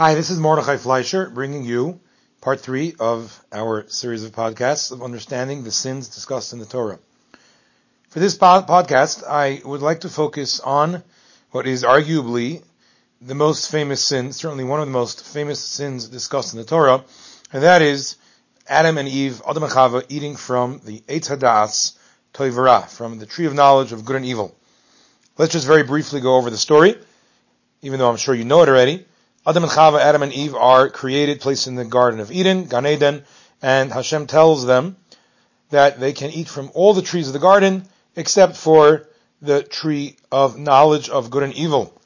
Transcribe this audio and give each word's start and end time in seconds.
Hi, 0.00 0.14
this 0.14 0.30
is 0.30 0.38
Mordechai 0.38 0.78
Fleischer 0.78 1.28
bringing 1.28 1.62
you 1.62 2.00
part 2.40 2.60
three 2.60 2.94
of 2.98 3.38
our 3.52 3.86
series 3.90 4.24
of 4.24 4.32
podcasts 4.32 4.92
of 4.92 5.02
understanding 5.02 5.62
the 5.62 5.70
sins 5.70 6.08
discussed 6.08 6.54
in 6.54 6.58
the 6.58 6.64
Torah. 6.64 6.98
For 8.08 8.18
this 8.18 8.34
podcast, 8.34 9.22
I 9.28 9.60
would 9.62 9.82
like 9.82 10.00
to 10.00 10.08
focus 10.08 10.58
on 10.58 11.02
what 11.50 11.66
is 11.66 11.84
arguably 11.84 12.62
the 13.20 13.34
most 13.34 13.70
famous 13.70 14.02
sin, 14.02 14.32
certainly 14.32 14.64
one 14.64 14.80
of 14.80 14.86
the 14.86 14.92
most 14.92 15.22
famous 15.26 15.60
sins 15.60 16.08
discussed 16.08 16.54
in 16.54 16.58
the 16.58 16.64
Torah, 16.64 17.04
and 17.52 17.62
that 17.62 17.82
is 17.82 18.16
Adam 18.66 18.96
and 18.96 19.06
Eve, 19.06 19.42
Adam 19.46 19.64
and 19.64 19.72
Chava, 19.72 20.02
eating 20.08 20.34
from 20.34 20.80
the 20.82 21.00
Eitz 21.08 21.28
Hadas 21.28 21.92
Toivara, 22.32 22.88
from 22.88 23.18
the 23.18 23.26
tree 23.26 23.44
of 23.44 23.52
knowledge 23.52 23.92
of 23.92 24.06
good 24.06 24.16
and 24.16 24.24
evil. 24.24 24.56
Let's 25.36 25.52
just 25.52 25.66
very 25.66 25.82
briefly 25.82 26.22
go 26.22 26.36
over 26.36 26.48
the 26.48 26.56
story, 26.56 26.96
even 27.82 27.98
though 27.98 28.08
I'm 28.08 28.16
sure 28.16 28.34
you 28.34 28.46
know 28.46 28.62
it 28.62 28.70
already. 28.70 29.04
Adam 29.46 29.62
and 29.62 29.72
Chava, 29.72 29.98
Adam 29.98 30.22
and 30.22 30.34
Eve 30.34 30.54
are 30.54 30.90
created, 30.90 31.40
placed 31.40 31.66
in 31.66 31.74
the 31.74 31.84
Garden 31.84 32.20
of 32.20 32.30
Eden, 32.30 32.64
Gan 32.64 32.86
Eden, 32.86 33.24
and 33.62 33.90
Hashem 33.90 34.26
tells 34.26 34.66
them 34.66 34.96
that 35.70 35.98
they 35.98 36.12
can 36.12 36.30
eat 36.30 36.48
from 36.48 36.70
all 36.74 36.92
the 36.92 37.02
trees 37.02 37.26
of 37.26 37.32
the 37.32 37.38
garden 37.38 37.86
except 38.16 38.56
for 38.56 39.08
the 39.40 39.62
tree 39.62 40.16
of 40.30 40.58
knowledge 40.58 41.08
of 41.08 41.30
good 41.30 41.42
and 41.42 41.54
evil. 41.54 41.98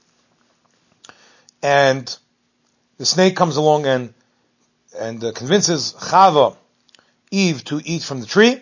And 1.60 2.16
the 2.98 3.06
snake 3.06 3.36
comes 3.36 3.56
along 3.56 3.86
and 3.86 4.14
and 4.96 5.24
uh, 5.24 5.32
convinces 5.32 5.92
Chava, 5.94 6.56
Eve, 7.32 7.64
to 7.64 7.80
eat 7.84 8.04
from 8.04 8.20
the 8.20 8.26
tree. 8.26 8.60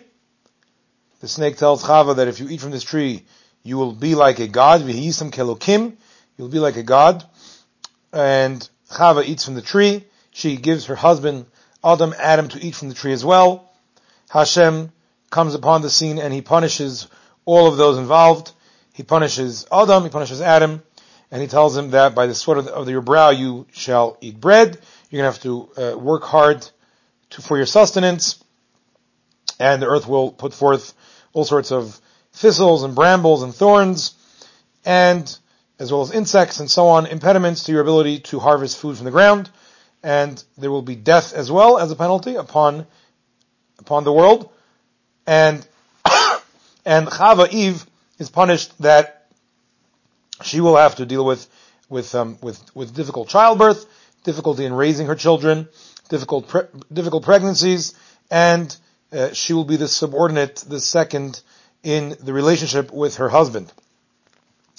The 1.19 1.27
snake 1.27 1.57
tells 1.57 1.83
Chava 1.83 2.15
that 2.15 2.27
if 2.27 2.39
you 2.39 2.49
eat 2.49 2.61
from 2.61 2.71
this 2.71 2.83
tree, 2.83 3.23
you 3.61 3.77
will 3.77 3.91
be 3.91 4.15
like 4.15 4.39
a 4.39 4.47
god. 4.47 4.81
You'll 4.81 6.49
be 6.49 6.59
like 6.59 6.77
a 6.77 6.83
god 6.83 7.23
and 8.13 8.69
Chava 8.93 9.25
eats 9.25 9.45
from 9.45 9.55
the 9.55 9.61
tree. 9.61 10.05
She 10.31 10.57
gives 10.57 10.85
her 10.85 10.95
husband 10.95 11.45
Adam, 11.83 12.13
Adam 12.17 12.47
to 12.49 12.63
eat 12.63 12.75
from 12.75 12.89
the 12.89 12.95
tree 12.95 13.13
as 13.13 13.25
well. 13.25 13.69
Hashem 14.29 14.91
comes 15.29 15.55
upon 15.55 15.81
the 15.81 15.89
scene 15.89 16.19
and 16.19 16.33
he 16.33 16.41
punishes 16.41 17.07
all 17.45 17.67
of 17.67 17.77
those 17.77 17.97
involved. 17.97 18.51
He 18.93 19.03
punishes 19.03 19.65
Adam, 19.71 20.03
he 20.03 20.09
punishes 20.09 20.41
Adam, 20.41 20.83
and 21.31 21.41
he 21.41 21.47
tells 21.47 21.75
him 21.75 21.91
that 21.91 22.13
by 22.13 22.27
the 22.27 22.35
sweat 22.35 22.67
of, 22.67 22.89
your 22.89 23.01
brow 23.01 23.31
you 23.31 23.65
shall 23.73 24.17
eat 24.21 24.39
bread. 24.39 24.79
You're 25.09 25.21
going 25.23 25.33
to 25.33 25.33
have 25.33 25.43
to 25.43 25.93
uh, 25.93 25.97
work 25.97 26.23
hard 26.23 26.67
to, 27.31 27.41
for 27.41 27.57
your 27.57 27.65
sustenance, 27.65 28.43
and 29.59 29.81
the 29.81 29.87
earth 29.87 30.07
will 30.07 30.31
put 30.31 30.53
forth 30.53 30.93
all 31.33 31.43
sorts 31.43 31.71
of 31.71 31.99
thistles 32.33 32.83
and 32.83 32.95
brambles 32.95 33.41
and 33.43 33.53
thorns, 33.53 34.13
and 34.85 35.37
as 35.83 35.91
well 35.91 36.01
as 36.01 36.11
insects 36.11 36.61
and 36.61 36.71
so 36.71 36.87
on, 36.87 37.05
impediments 37.05 37.65
to 37.65 37.73
your 37.73 37.81
ability 37.81 38.19
to 38.19 38.39
harvest 38.39 38.77
food 38.77 38.95
from 38.95 39.03
the 39.03 39.11
ground, 39.11 39.49
and 40.01 40.41
there 40.57 40.71
will 40.71 40.81
be 40.81 40.95
death 40.95 41.33
as 41.33 41.51
well 41.51 41.77
as 41.77 41.91
a 41.91 41.95
penalty 41.95 42.35
upon 42.35 42.87
upon 43.79 44.05
the 44.05 44.13
world. 44.13 44.49
And 45.27 45.67
and 46.85 47.07
Chava 47.07 47.51
Eve 47.51 47.85
is 48.17 48.29
punished 48.29 48.71
that 48.81 49.27
she 50.41 50.61
will 50.61 50.77
have 50.77 50.95
to 50.95 51.05
deal 51.05 51.25
with 51.25 51.47
with 51.89 52.15
um, 52.15 52.37
with 52.41 52.63
with 52.73 52.95
difficult 52.95 53.27
childbirth, 53.27 53.85
difficulty 54.23 54.63
in 54.63 54.73
raising 54.73 55.07
her 55.07 55.15
children, 55.15 55.67
difficult 56.07 56.47
pre- 56.47 56.71
difficult 56.93 57.23
pregnancies, 57.23 57.93
and 58.31 58.73
uh, 59.11 59.33
she 59.33 59.51
will 59.51 59.65
be 59.65 59.75
the 59.75 59.89
subordinate, 59.89 60.63
the 60.65 60.79
second 60.79 61.41
in 61.83 62.15
the 62.21 62.31
relationship 62.31 62.93
with 62.93 63.17
her 63.17 63.27
husband. 63.27 63.71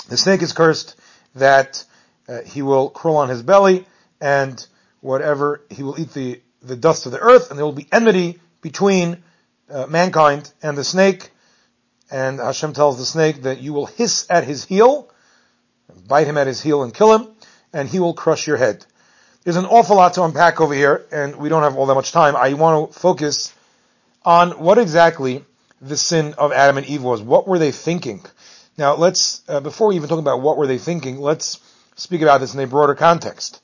The 0.09 0.17
snake 0.17 0.43
is 0.43 0.53
cursed 0.53 0.97
that 1.35 1.85
uh, 2.29 2.43
he 2.43 2.63
will 2.63 2.91
crawl 2.91 3.17
on 3.17 3.29
his 3.29 3.43
belly 3.43 3.87
and 4.21 4.65
whatever, 5.01 5.63
he 5.71 5.83
will 5.83 5.99
eat 6.01 6.13
the, 6.13 6.41
the 6.63 6.77
dust 6.77 7.07
of 7.07 7.13
the 7.13 7.21
earth 7.21 7.51
and 7.51 7.59
there 7.59 7.65
will 7.65 7.73
be 7.73 7.87
enmity 7.93 8.39
between 8.61 9.23
uh, 9.71 9.87
mankind 9.87 10.51
and 10.63 10.77
the 10.77 10.85
snake. 10.85 11.31
And 12.11 12.39
Hashem 12.39 12.75
tells 12.75 12.99
the 12.99 13.05
snake 13.05 13.43
that 13.43 13.61
you 13.61 13.73
will 13.73 13.87
hiss 13.87 14.27
at 14.29 14.45
his 14.45 14.65
heel, 14.65 15.11
bite 16.07 16.27
him 16.27 16.39
at 16.39 16.47
his 16.47 16.61
heel 16.61 16.83
and 16.83 16.93
kill 16.93 17.15
him, 17.15 17.29
and 17.73 17.89
he 17.89 17.99
will 17.99 18.15
crush 18.15 18.47
your 18.47 18.57
head. 18.57 18.85
There's 19.43 19.57
an 19.57 19.67
awful 19.67 19.97
lot 19.97 20.15
to 20.15 20.25
unpack 20.25 20.61
over 20.61 20.73
here, 20.73 21.07
and 21.13 21.37
we 21.37 21.49
don't 21.49 21.63
have 21.63 21.77
all 21.77 21.87
that 21.87 21.95
much 21.95 22.13
time. 22.13 22.37
I 22.37 22.55
want 22.55 22.93
to 22.93 22.99
focus 22.99 23.53
on 24.25 24.53
what 24.53 24.79
exactly 24.79 25.45
the 25.83 25.97
sin 25.97 26.35
of 26.39 26.53
Adam 26.53 26.79
and 26.79 26.87
Eve 26.87 27.03
was. 27.03 27.21
What 27.21 27.47
were 27.47 27.59
they 27.59 27.71
thinking? 27.71 28.25
Now 28.77 28.97
let's, 28.97 29.43
uh, 29.49 29.61
before 29.61 29.89
we 29.89 29.97
even 29.97 30.09
talk 30.09 30.19
about 30.19 30.41
what 30.41 30.57
were 30.57 30.67
they 30.67 30.79
thinking, 30.79 31.21
let's 31.21 31.61
speak 31.97 32.23
about 32.23 32.41
this 32.41 32.55
in 32.55 32.61
a 32.61 32.67
broader 32.67 32.95
context. 32.95 33.61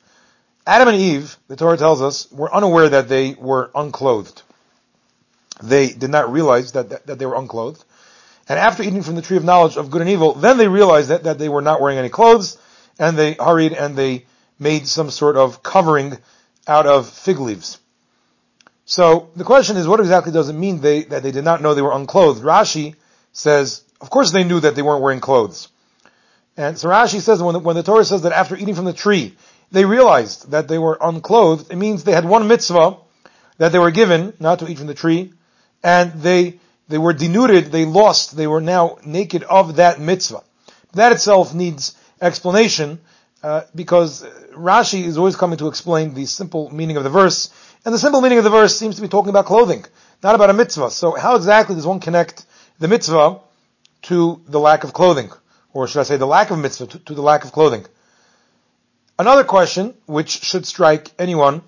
Adam 0.66 0.88
and 0.88 0.96
Eve, 0.96 1.36
the 1.48 1.56
Torah 1.56 1.76
tells 1.76 2.00
us, 2.00 2.30
were 2.30 2.54
unaware 2.54 2.88
that 2.88 3.08
they 3.08 3.34
were 3.34 3.70
unclothed. 3.74 4.42
They 5.62 5.88
did 5.88 6.10
not 6.10 6.32
realize 6.32 6.72
that, 6.72 6.90
that, 6.90 7.06
that 7.06 7.18
they 7.18 7.26
were 7.26 7.36
unclothed. 7.36 7.84
And 8.48 8.58
after 8.58 8.82
eating 8.82 9.02
from 9.02 9.14
the 9.14 9.22
tree 9.22 9.36
of 9.36 9.44
knowledge 9.44 9.76
of 9.76 9.90
good 9.90 10.00
and 10.00 10.10
evil, 10.10 10.34
then 10.34 10.58
they 10.58 10.68
realized 10.68 11.10
that, 11.10 11.24
that 11.24 11.38
they 11.38 11.48
were 11.48 11.62
not 11.62 11.80
wearing 11.80 11.98
any 11.98 12.08
clothes, 12.08 12.58
and 12.98 13.16
they 13.16 13.34
hurried 13.34 13.72
and 13.72 13.96
they 13.96 14.26
made 14.58 14.86
some 14.86 15.10
sort 15.10 15.36
of 15.36 15.62
covering 15.62 16.18
out 16.66 16.86
of 16.86 17.08
fig 17.08 17.38
leaves. 17.38 17.78
So 18.84 19.30
the 19.36 19.44
question 19.44 19.76
is, 19.76 19.86
what 19.86 20.00
exactly 20.00 20.32
does 20.32 20.48
it 20.48 20.54
mean 20.54 20.80
they, 20.80 21.04
that 21.04 21.22
they 21.22 21.30
did 21.30 21.44
not 21.44 21.62
know 21.62 21.74
they 21.74 21.82
were 21.82 21.94
unclothed? 21.94 22.42
Rashi 22.42 22.96
says 23.32 23.82
of 24.00 24.10
course 24.10 24.32
they 24.32 24.44
knew 24.44 24.60
that 24.60 24.74
they 24.74 24.82
weren't 24.82 25.02
wearing 25.02 25.20
clothes. 25.20 25.68
And 26.56 26.78
so 26.78 26.88
Rashi 26.88 27.20
says 27.20 27.42
when 27.42 27.54
the, 27.54 27.58
when 27.60 27.76
the 27.76 27.82
Torah 27.82 28.04
says 28.04 28.22
that 28.22 28.32
after 28.32 28.56
eating 28.56 28.74
from 28.74 28.84
the 28.84 28.92
tree, 28.92 29.36
they 29.70 29.84
realized 29.84 30.50
that 30.50 30.68
they 30.68 30.78
were 30.78 30.98
unclothed, 31.00 31.72
it 31.72 31.76
means 31.76 32.04
they 32.04 32.12
had 32.12 32.24
one 32.24 32.48
mitzvah 32.48 32.96
that 33.58 33.72
they 33.72 33.78
were 33.78 33.90
given, 33.90 34.32
not 34.40 34.58
to 34.58 34.68
eat 34.68 34.78
from 34.78 34.86
the 34.86 34.94
tree, 34.94 35.32
and 35.82 36.12
they, 36.22 36.58
they 36.88 36.98
were 36.98 37.12
denuded, 37.12 37.66
they 37.66 37.84
lost, 37.84 38.36
they 38.36 38.46
were 38.46 38.60
now 38.60 38.98
naked 39.04 39.42
of 39.44 39.76
that 39.76 40.00
mitzvah. 40.00 40.42
That 40.94 41.12
itself 41.12 41.54
needs 41.54 41.94
explanation, 42.20 43.00
uh, 43.42 43.62
because 43.74 44.24
Rashi 44.52 45.04
is 45.04 45.16
always 45.16 45.36
coming 45.36 45.58
to 45.58 45.68
explain 45.68 46.14
the 46.14 46.26
simple 46.26 46.74
meaning 46.74 46.96
of 46.96 47.04
the 47.04 47.10
verse, 47.10 47.50
and 47.84 47.94
the 47.94 47.98
simple 47.98 48.20
meaning 48.20 48.38
of 48.38 48.44
the 48.44 48.50
verse 48.50 48.78
seems 48.78 48.96
to 48.96 49.02
be 49.02 49.08
talking 49.08 49.30
about 49.30 49.46
clothing, 49.46 49.84
not 50.22 50.34
about 50.34 50.50
a 50.50 50.54
mitzvah. 50.54 50.90
So 50.90 51.12
how 51.12 51.36
exactly 51.36 51.74
does 51.74 51.86
one 51.86 52.00
connect 52.00 52.44
the 52.78 52.88
mitzvah 52.88 53.40
to 54.10 54.42
the 54.48 54.58
lack 54.58 54.82
of 54.82 54.92
clothing, 54.92 55.30
or 55.72 55.86
should 55.86 56.00
I 56.00 56.02
say 56.02 56.16
the 56.16 56.26
lack 56.26 56.50
of 56.50 56.58
mitzvah 56.58 56.88
to, 56.88 56.98
to 56.98 57.14
the 57.14 57.22
lack 57.22 57.44
of 57.44 57.52
clothing. 57.52 57.86
Another 59.20 59.44
question, 59.44 59.94
which 60.06 60.42
should 60.42 60.66
strike 60.66 61.12
anyone 61.16 61.62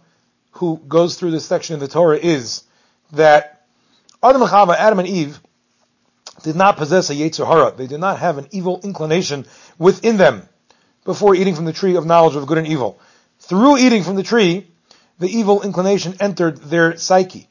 who 0.51 0.77
goes 0.89 1.15
through 1.15 1.31
this 1.31 1.47
section 1.47 1.75
of 1.75 1.81
the 1.81 1.87
Torah, 1.87 2.19
is 2.19 2.65
that 3.13 3.65
Adam 4.21 4.43
and 4.43 4.51
Chava, 4.51 4.75
Adam 4.75 4.99
and 4.99 5.07
Eve, 5.07 5.39
did 6.43 6.57
not 6.57 6.77
possess 6.79 7.11
a 7.11 7.15
Yetzer 7.15 7.47
Hara. 7.47 7.77
They 7.77 7.87
did 7.87 8.01
not 8.01 8.19
have 8.19 8.39
an 8.39 8.49
evil 8.51 8.81
inclination 8.83 9.47
within 9.79 10.17
them 10.17 10.43
before 11.05 11.37
eating 11.37 11.55
from 11.55 11.65
the 11.65 11.73
tree 11.73 11.95
of 11.95 12.07
knowledge 12.07 12.35
of 12.35 12.49
good 12.49 12.59
and 12.59 12.67
evil. 12.67 12.99
Through 13.39 13.79
eating 13.79 14.03
from 14.03 14.17
the 14.17 14.25
tree, 14.25 14.67
the 15.21 15.29
evil 15.29 15.63
inclination 15.63 16.17
entered 16.19 16.57
their 16.57 16.97
psyche. 16.97 17.49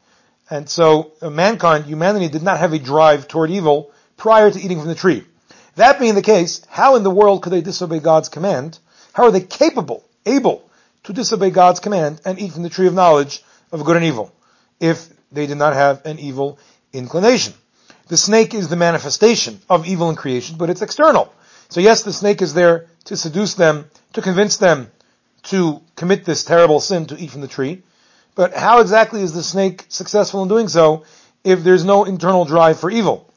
And 0.49 0.69
so 0.69 1.13
uh, 1.21 1.29
mankind, 1.29 1.85
humanity 1.85 2.27
did 2.27 2.43
not 2.43 2.59
have 2.59 2.73
a 2.73 2.79
drive 2.79 3.29
toward 3.29 3.51
evil 3.51 3.93
prior 4.21 4.51
to 4.51 4.61
eating 4.61 4.77
from 4.77 4.87
the 4.87 4.93
tree. 4.93 5.23
That 5.77 5.99
being 5.99 6.13
the 6.13 6.21
case, 6.21 6.61
how 6.69 6.95
in 6.95 7.01
the 7.01 7.09
world 7.09 7.41
could 7.41 7.51
they 7.51 7.61
disobey 7.61 7.97
God's 7.97 8.29
command? 8.29 8.77
How 9.13 9.23
are 9.23 9.31
they 9.31 9.41
capable, 9.41 10.03
able 10.27 10.69
to 11.05 11.13
disobey 11.13 11.49
God's 11.49 11.79
command 11.79 12.21
and 12.23 12.37
eat 12.37 12.53
from 12.53 12.61
the 12.61 12.69
tree 12.69 12.85
of 12.85 12.93
knowledge 12.93 13.41
of 13.71 13.83
good 13.83 13.95
and 13.95 14.05
evil 14.05 14.31
if 14.79 15.09
they 15.31 15.47
did 15.47 15.57
not 15.57 15.73
have 15.73 16.05
an 16.05 16.19
evil 16.19 16.59
inclination? 16.93 17.55
The 18.09 18.17
snake 18.17 18.53
is 18.53 18.69
the 18.69 18.75
manifestation 18.75 19.59
of 19.67 19.87
evil 19.87 20.11
in 20.11 20.15
creation, 20.15 20.55
but 20.55 20.69
it's 20.69 20.83
external. 20.83 21.33
So 21.69 21.79
yes, 21.79 22.03
the 22.03 22.13
snake 22.13 22.43
is 22.43 22.53
there 22.53 22.85
to 23.05 23.17
seduce 23.17 23.55
them, 23.55 23.89
to 24.13 24.21
convince 24.21 24.57
them 24.57 24.91
to 25.45 25.81
commit 25.95 26.25
this 26.25 26.43
terrible 26.43 26.79
sin 26.79 27.07
to 27.07 27.17
eat 27.17 27.31
from 27.31 27.41
the 27.41 27.47
tree. 27.47 27.81
But 28.35 28.53
how 28.53 28.81
exactly 28.81 29.23
is 29.23 29.33
the 29.33 29.41
snake 29.41 29.85
successful 29.89 30.43
in 30.43 30.47
doing 30.47 30.67
so 30.67 31.05
if 31.43 31.63
there's 31.63 31.83
no 31.83 32.03
internal 32.03 32.45
drive 32.45 32.79
for 32.79 32.91
evil? 32.91 33.30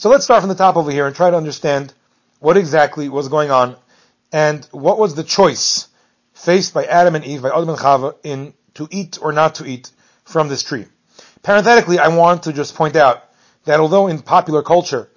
So 0.00 0.08
let's 0.10 0.24
start 0.24 0.42
from 0.42 0.48
the 0.48 0.54
top 0.54 0.76
over 0.76 0.92
here 0.92 1.08
and 1.08 1.16
try 1.16 1.28
to 1.28 1.36
understand 1.36 1.92
what 2.38 2.56
exactly 2.56 3.08
was 3.08 3.26
going 3.26 3.50
on 3.50 3.74
and 4.32 4.64
what 4.70 4.96
was 4.96 5.16
the 5.16 5.24
choice 5.24 5.88
faced 6.34 6.72
by 6.72 6.84
Adam 6.84 7.16
and 7.16 7.24
Eve, 7.24 7.42
by 7.42 7.48
Adam 7.48 7.70
and 7.70 7.78
Chava, 7.78 8.14
in 8.22 8.54
to 8.74 8.86
eat 8.92 9.18
or 9.20 9.32
not 9.32 9.56
to 9.56 9.66
eat 9.66 9.90
from 10.22 10.48
this 10.48 10.62
tree. 10.62 10.86
Parenthetically, 11.42 11.98
I 11.98 12.08
want 12.08 12.44
to 12.44 12.52
just 12.52 12.76
point 12.76 12.94
out 12.94 13.24
that 13.64 13.80
although 13.80 14.06
in 14.06 14.22
popular 14.22 14.62
culture 14.62 15.10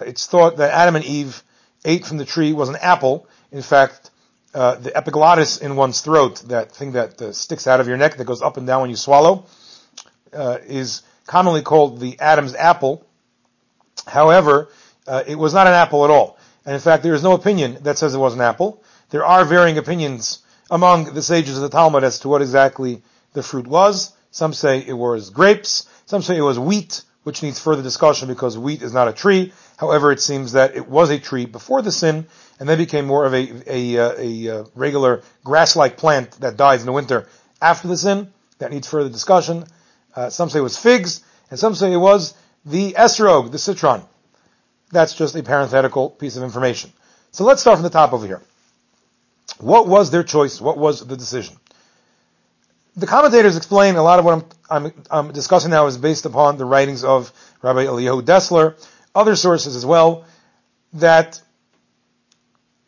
it's 0.00 0.28
thought 0.28 0.58
that 0.58 0.70
Adam 0.70 0.94
and 0.94 1.04
Eve 1.04 1.42
ate 1.84 2.06
from 2.06 2.18
the 2.18 2.24
tree 2.24 2.52
was 2.52 2.68
an 2.68 2.76
apple, 2.80 3.26
in 3.50 3.62
fact, 3.62 4.12
uh, 4.54 4.76
the 4.76 4.96
epiglottis 4.96 5.58
in 5.58 5.74
one's 5.74 6.00
throat, 6.00 6.44
that 6.46 6.70
thing 6.70 6.92
that 6.92 7.20
uh, 7.20 7.32
sticks 7.32 7.66
out 7.66 7.80
of 7.80 7.88
your 7.88 7.96
neck 7.96 8.16
that 8.16 8.24
goes 8.24 8.40
up 8.40 8.56
and 8.56 8.68
down 8.68 8.82
when 8.82 8.90
you 8.90 8.96
swallow, 8.96 9.46
uh, 10.32 10.58
is 10.64 11.02
commonly 11.26 11.62
called 11.62 11.98
the 11.98 12.20
Adam's 12.20 12.54
apple. 12.54 13.04
However, 14.08 14.68
uh, 15.06 15.24
it 15.26 15.38
was 15.38 15.54
not 15.54 15.66
an 15.66 15.74
apple 15.74 16.04
at 16.04 16.10
all. 16.10 16.38
And 16.64 16.74
in 16.74 16.80
fact, 16.80 17.02
there 17.02 17.14
is 17.14 17.22
no 17.22 17.32
opinion 17.32 17.78
that 17.82 17.98
says 17.98 18.14
it 18.14 18.18
was 18.18 18.34
an 18.34 18.40
apple. 18.40 18.82
There 19.10 19.24
are 19.24 19.44
varying 19.44 19.78
opinions 19.78 20.40
among 20.70 21.14
the 21.14 21.22
sages 21.22 21.56
of 21.56 21.62
the 21.62 21.68
Talmud 21.70 22.04
as 22.04 22.18
to 22.20 22.28
what 22.28 22.42
exactly 22.42 23.02
the 23.32 23.42
fruit 23.42 23.66
was. 23.66 24.12
Some 24.30 24.52
say 24.52 24.84
it 24.86 24.92
was 24.92 25.30
grapes. 25.30 25.88
Some 26.06 26.22
say 26.22 26.36
it 26.36 26.42
was 26.42 26.58
wheat, 26.58 27.02
which 27.22 27.42
needs 27.42 27.58
further 27.58 27.82
discussion 27.82 28.28
because 28.28 28.58
wheat 28.58 28.82
is 28.82 28.92
not 28.92 29.08
a 29.08 29.12
tree. 29.12 29.52
However, 29.78 30.12
it 30.12 30.20
seems 30.20 30.52
that 30.52 30.76
it 30.76 30.88
was 30.88 31.10
a 31.10 31.18
tree 31.18 31.46
before 31.46 31.82
the 31.82 31.92
sin, 31.92 32.26
and 32.60 32.68
then 32.68 32.78
became 32.78 33.06
more 33.06 33.24
of 33.24 33.32
a, 33.32 33.62
a, 33.66 33.94
a, 33.96 34.46
a 34.46 34.64
regular 34.74 35.22
grass-like 35.44 35.96
plant 35.96 36.32
that 36.40 36.56
dies 36.56 36.80
in 36.80 36.86
the 36.86 36.92
winter 36.92 37.28
after 37.62 37.88
the 37.88 37.96
sin. 37.96 38.32
That 38.58 38.72
needs 38.72 38.88
further 38.88 39.08
discussion. 39.08 39.64
Uh, 40.16 40.30
some 40.30 40.50
say 40.50 40.58
it 40.58 40.62
was 40.62 40.76
figs, 40.76 41.22
and 41.48 41.58
some 41.58 41.74
say 41.74 41.92
it 41.92 41.98
was 41.98 42.34
the 42.64 42.92
esrog, 42.92 43.52
the 43.52 43.58
citron. 43.58 44.02
That's 44.90 45.14
just 45.14 45.34
a 45.36 45.42
parenthetical 45.42 46.10
piece 46.10 46.36
of 46.36 46.42
information. 46.42 46.92
So 47.30 47.44
let's 47.44 47.60
start 47.60 47.76
from 47.76 47.84
the 47.84 47.90
top 47.90 48.12
over 48.12 48.26
here. 48.26 48.42
What 49.58 49.86
was 49.86 50.10
their 50.10 50.22
choice? 50.22 50.60
What 50.60 50.78
was 50.78 51.06
the 51.06 51.16
decision? 51.16 51.56
The 52.96 53.06
commentators 53.06 53.56
explain 53.56 53.96
a 53.96 54.02
lot 54.02 54.18
of 54.18 54.24
what 54.24 54.34
I'm, 54.70 54.84
I'm, 54.86 55.04
I'm 55.10 55.32
discussing 55.32 55.70
now 55.70 55.86
is 55.86 55.96
based 55.96 56.26
upon 56.26 56.58
the 56.58 56.64
writings 56.64 57.04
of 57.04 57.32
Rabbi 57.62 57.84
Eliyahu 57.84 58.22
Dessler, 58.22 58.74
other 59.14 59.36
sources 59.36 59.76
as 59.76 59.86
well, 59.86 60.24
that, 60.94 61.40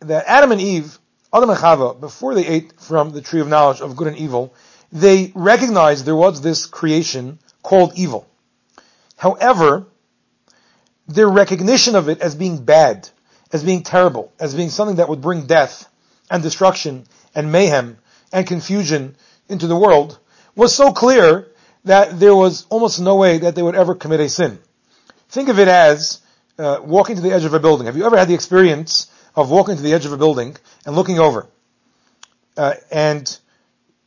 that 0.00 0.25
Adam 0.26 0.52
and 0.52 0.61
Eve, 0.61 0.99
Adam 1.32 1.50
and 1.50 1.58
Chava, 1.58 1.99
before 1.99 2.34
they 2.34 2.46
ate 2.46 2.81
from 2.81 3.11
the 3.11 3.20
tree 3.20 3.40
of 3.40 3.49
knowledge 3.49 3.81
of 3.81 3.96
good 3.96 4.08
and 4.08 4.17
evil, 4.17 4.55
they 4.93 5.32
recognized 5.34 6.05
there 6.05 6.17
was 6.17 6.40
this 6.40 6.67
creation 6.67 7.38
called 7.62 7.93
evil. 7.96 8.26
However, 9.20 9.87
their 11.06 11.28
recognition 11.28 11.94
of 11.94 12.08
it 12.08 12.22
as 12.22 12.34
being 12.34 12.64
bad, 12.64 13.06
as 13.52 13.62
being 13.62 13.82
terrible, 13.82 14.32
as 14.40 14.55
being 14.55 14.70
something 14.70 14.96
that 14.96 15.11
would 15.11 15.20
bring 15.20 15.44
death 15.44 15.87
and 16.31 16.43
destruction 16.43 17.05
and 17.34 17.52
mayhem 17.52 17.99
and 18.32 18.46
confusion 18.46 19.14
into 19.46 19.67
the 19.67 19.76
world 19.76 20.19
was 20.56 20.75
so 20.75 20.93
clear 20.93 21.49
that 21.84 22.19
there 22.19 22.34
was 22.34 22.64
almost 22.70 22.99
no 22.99 23.17
way 23.17 23.37
that 23.37 23.55
they 23.55 23.62
would 23.62 23.75
ever 23.75 23.94
commit 23.94 24.20
a 24.20 24.28
sin. 24.31 24.58
Think 25.28 25.50
of 25.50 25.58
it 25.58 25.69
as 25.69 26.22
uh, 26.58 26.78
walking 26.82 27.17
to 27.17 27.22
the 27.22 27.32
edge 27.32 27.44
of 27.44 27.52
a 27.52 27.61
building. 27.61 27.88
Have 27.88 27.99
you 27.99 28.06
ever 28.06 28.17
had 28.17 28.28
the 28.28 28.34
experience 28.34 29.11
of 29.37 29.50
walking 29.50 29.76
to 29.76 29.82
the 29.82 29.93
edge 29.93 30.06
of 30.06 30.14
a 30.14 30.17
building 30.17 30.56
and 30.87 30.96
looking 30.96 31.19
over, 31.19 31.46
uh, 32.56 32.72
and 32.90 33.38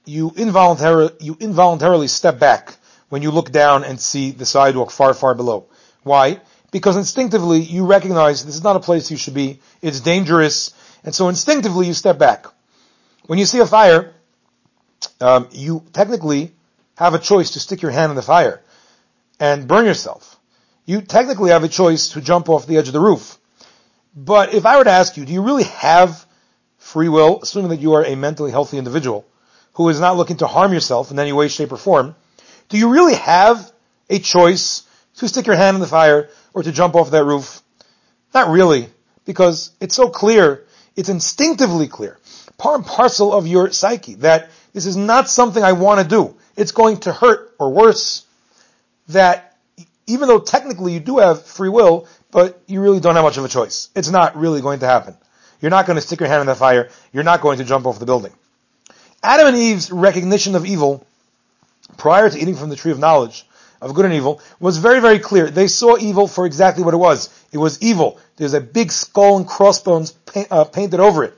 you 0.05 0.33
you 0.35 1.37
involuntarily 1.39 2.07
step 2.07 2.39
back 2.39 2.77
when 3.13 3.21
you 3.21 3.29
look 3.29 3.51
down 3.51 3.83
and 3.83 3.99
see 3.99 4.31
the 4.31 4.43
sidewalk 4.43 4.89
far 4.89 5.13
far 5.13 5.35
below? 5.35 5.67
Why? 6.01 6.41
Because 6.71 6.97
instinctively 6.97 7.59
you 7.59 7.85
recognize 7.85 8.43
this 8.43 8.55
is 8.55 8.63
not 8.63 8.75
a 8.75 8.79
place 8.79 9.11
you 9.11 9.17
should 9.17 9.35
be. 9.35 9.59
It's 9.83 9.99
dangerous. 9.99 10.73
And 11.03 11.13
so 11.13 11.29
instinctively 11.29 11.85
you 11.85 11.93
step 11.93 12.17
back. 12.17 12.47
When 13.27 13.37
you 13.37 13.45
see 13.45 13.59
a 13.59 13.67
fire, 13.67 14.15
um, 15.21 15.47
you 15.51 15.83
technically 15.93 16.53
have 16.97 17.13
a 17.13 17.19
choice 17.19 17.51
to 17.51 17.59
stick 17.59 17.83
your 17.83 17.91
hand 17.91 18.09
in 18.09 18.15
the 18.15 18.23
fire 18.23 18.63
and 19.39 19.67
burn 19.67 19.85
yourself. 19.85 20.39
You 20.83 21.01
technically 21.01 21.51
have 21.51 21.63
a 21.63 21.69
choice 21.69 22.09
to 22.13 22.19
jump 22.19 22.49
off 22.49 22.65
the 22.65 22.77
edge 22.77 22.87
of 22.87 22.93
the 22.93 22.99
roof. 22.99 23.37
But 24.15 24.55
if 24.55 24.65
I 24.65 24.79
were 24.79 24.85
to 24.85 24.89
ask 24.89 25.17
you, 25.17 25.25
do 25.25 25.33
you 25.33 25.43
really 25.43 25.65
have 25.65 26.25
free 26.79 27.09
will, 27.09 27.41
assuming 27.43 27.69
that 27.69 27.79
you 27.79 27.93
are 27.93 28.03
a 28.03 28.15
mentally 28.15 28.49
healthy 28.49 28.79
individual 28.79 29.23
who 29.73 29.87
is 29.89 29.99
not 29.99 30.17
looking 30.17 30.37
to 30.37 30.47
harm 30.47 30.73
yourself 30.73 31.11
in 31.11 31.19
any 31.19 31.31
way, 31.31 31.47
shape, 31.47 31.71
or 31.71 31.77
form, 31.77 32.15
do 32.69 32.77
you 32.77 32.89
really 32.89 33.15
have 33.15 33.71
a 34.09 34.19
choice 34.19 34.83
to 35.17 35.27
stick 35.27 35.47
your 35.47 35.55
hand 35.55 35.75
in 35.75 35.81
the 35.81 35.87
fire 35.87 36.29
or 36.53 36.63
to 36.63 36.71
jump 36.71 36.95
off 36.95 37.11
that 37.11 37.23
roof? 37.23 37.61
Not 38.33 38.49
really, 38.49 38.87
because 39.25 39.71
it's 39.79 39.95
so 39.95 40.09
clear 40.09 40.63
it's 40.95 41.09
instinctively 41.09 41.87
clear, 41.87 42.19
part 42.57 42.75
and 42.77 42.85
parcel 42.85 43.33
of 43.33 43.47
your 43.47 43.71
psyche, 43.71 44.15
that 44.15 44.49
this 44.73 44.85
is 44.85 44.95
not 44.95 45.29
something 45.29 45.63
I 45.63 45.73
want 45.73 46.01
to 46.01 46.07
do. 46.07 46.35
It's 46.55 46.71
going 46.71 46.97
to 47.01 47.13
hurt, 47.13 47.55
or 47.59 47.71
worse, 47.71 48.25
that 49.09 49.55
even 50.05 50.27
though 50.27 50.39
technically 50.39 50.93
you 50.93 50.99
do 50.99 51.17
have 51.17 51.45
free 51.45 51.69
will, 51.69 52.07
but 52.31 52.61
you 52.67 52.81
really 52.81 52.99
don't 52.99 53.15
have 53.15 53.23
much 53.23 53.37
of 53.37 53.45
a 53.45 53.47
choice. 53.47 53.89
It's 53.95 54.09
not 54.09 54.35
really 54.35 54.61
going 54.61 54.79
to 54.79 54.85
happen. 54.85 55.15
You're 55.61 55.71
not 55.71 55.85
going 55.85 55.95
to 55.95 56.01
stick 56.01 56.19
your 56.19 56.29
hand 56.29 56.41
in 56.41 56.47
the 56.47 56.55
fire. 56.55 56.89
You're 57.11 57.23
not 57.23 57.41
going 57.41 57.59
to 57.59 57.63
jump 57.63 57.85
off 57.85 57.99
the 57.99 58.05
building. 58.05 58.33
Adam 59.23 59.47
and 59.47 59.57
Eve's 59.57 59.91
recognition 59.91 60.55
of 60.55 60.65
evil 60.65 61.07
prior 61.97 62.29
to 62.29 62.37
eating 62.37 62.55
from 62.55 62.69
the 62.69 62.75
tree 62.75 62.91
of 62.91 62.99
knowledge 62.99 63.45
of 63.81 63.93
good 63.93 64.05
and 64.05 64.13
evil 64.13 64.41
was 64.59 64.77
very, 64.77 65.01
very 65.01 65.19
clear. 65.19 65.49
They 65.49 65.67
saw 65.67 65.97
evil 65.97 66.27
for 66.27 66.45
exactly 66.45 66.83
what 66.83 66.93
it 66.93 66.97
was. 66.97 67.29
It 67.51 67.57
was 67.57 67.81
evil. 67.81 68.17
There's 68.37 68.53
a 68.53 68.61
big 68.61 68.91
skull 68.91 69.37
and 69.37 69.47
crossbones 69.47 70.11
paint, 70.11 70.47
uh, 70.49 70.63
painted 70.63 70.99
over 70.99 71.23
it. 71.25 71.33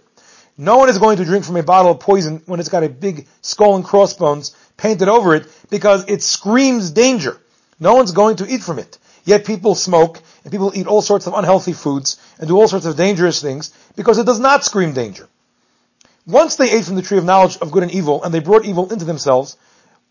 No 0.58 0.78
one 0.78 0.88
is 0.88 1.00
going 1.00 1.18
to 1.18 1.26
drink 1.26 1.44
from 1.44 1.58
a 1.58 1.64
bottle 1.64 1.92
of 1.92 2.00
poison 2.00 2.42
when 2.46 2.60
it's 2.60 2.70
got 2.70 2.84
a 2.84 2.90
big 2.90 3.28
skull 3.42 3.76
and 3.76 3.84
crossbones 3.84 4.56
painted 4.78 5.10
over 5.10 5.36
it 5.36 5.48
because 5.70 6.06
it 6.08 6.22
screams 6.22 6.92
danger. 6.92 7.38
No 7.80 7.96
one's 7.96 8.12
going 8.12 8.38
to 8.38 8.48
eat 8.48 8.64
from 8.64 8.80
it. 8.80 8.98
Yet 9.26 9.44
people 9.44 9.76
smoke 9.76 10.22
and 10.44 10.52
people 10.52 10.72
eat 10.76 10.88
all 10.88 11.02
sorts 11.02 11.28
of 11.28 11.34
unhealthy 11.34 11.74
foods 11.74 12.18
and 12.40 12.48
do 12.48 12.58
all 12.58 12.68
sorts 12.68 12.86
of 12.86 12.96
dangerous 12.96 13.42
things 13.42 13.74
because 13.96 14.18
it 14.18 14.26
does 14.26 14.40
not 14.40 14.64
scream 14.64 14.94
danger. 14.94 15.28
Once 16.28 16.56
they 16.56 16.72
ate 16.72 16.86
from 16.86 16.96
the 16.96 17.02
tree 17.02 17.18
of 17.18 17.26
knowledge 17.26 17.58
of 17.58 17.72
good 17.72 17.84
and 17.84 17.92
evil 17.92 18.24
and 18.24 18.34
they 18.34 18.40
brought 18.40 18.66
evil 18.66 18.92
into 18.92 19.04
themselves, 19.04 19.58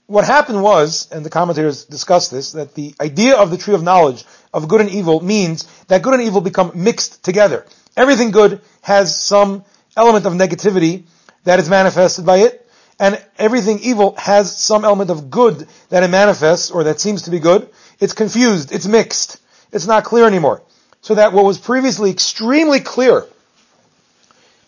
what 0.06 0.24
happened 0.24 0.62
was, 0.62 1.08
and 1.10 1.24
the 1.24 1.30
commentators 1.30 1.84
discuss 1.84 2.28
this, 2.28 2.52
that 2.52 2.74
the 2.74 2.94
idea 3.00 3.36
of 3.36 3.50
the 3.50 3.56
tree 3.56 3.74
of 3.74 3.82
knowledge 3.82 4.24
of 4.52 4.68
good 4.68 4.80
and 4.80 4.90
evil 4.90 5.20
means 5.20 5.64
that 5.88 6.02
good 6.02 6.14
and 6.14 6.22
evil 6.22 6.40
become 6.40 6.72
mixed 6.74 7.24
together. 7.24 7.64
Everything 7.96 8.30
good 8.30 8.60
has 8.82 9.18
some 9.18 9.64
element 9.96 10.26
of 10.26 10.34
negativity 10.34 11.04
that 11.44 11.58
is 11.58 11.70
manifested 11.70 12.26
by 12.26 12.38
it, 12.38 12.68
and 12.98 13.22
everything 13.38 13.80
evil 13.80 14.14
has 14.16 14.56
some 14.56 14.84
element 14.84 15.10
of 15.10 15.30
good 15.30 15.66
that 15.88 16.02
it 16.02 16.08
manifests, 16.08 16.70
or 16.70 16.84
that 16.84 17.00
seems 17.00 17.22
to 17.22 17.30
be 17.30 17.38
good. 17.38 17.68
It's 17.98 18.12
confused, 18.12 18.72
it's 18.72 18.86
mixed, 18.86 19.38
it's 19.72 19.86
not 19.86 20.04
clear 20.04 20.26
anymore. 20.26 20.62
So 21.00 21.14
that 21.14 21.32
what 21.32 21.44
was 21.44 21.58
previously 21.58 22.10
extremely 22.10 22.80
clear, 22.80 23.26